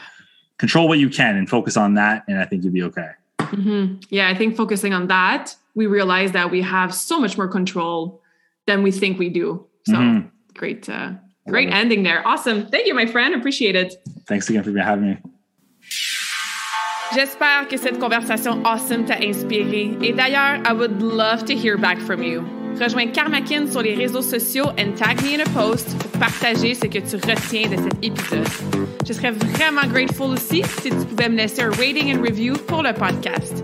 [0.57, 3.95] control what you can and focus on that and i think you'll be okay mm-hmm.
[4.09, 8.21] yeah i think focusing on that we realize that we have so much more control
[8.65, 10.27] than we think we do so mm-hmm.
[10.57, 11.11] Great uh,
[11.47, 13.95] great ending there awesome thank you my friend appreciate it
[14.27, 15.17] thanks again for having me
[17.15, 19.97] J'espère que cette conversation awesome t'a inspiré.
[20.01, 22.43] Et d'ailleurs, I would love to hear back from you.
[22.79, 26.85] Rejoins Karmakin sur les réseaux sociaux and tag me in a post pour partager ce
[26.85, 28.47] que tu retiens de cet épisode.
[29.07, 32.83] Je serais vraiment grateful aussi si tu pouvais me laisser un rating and review pour
[32.83, 33.63] le podcast.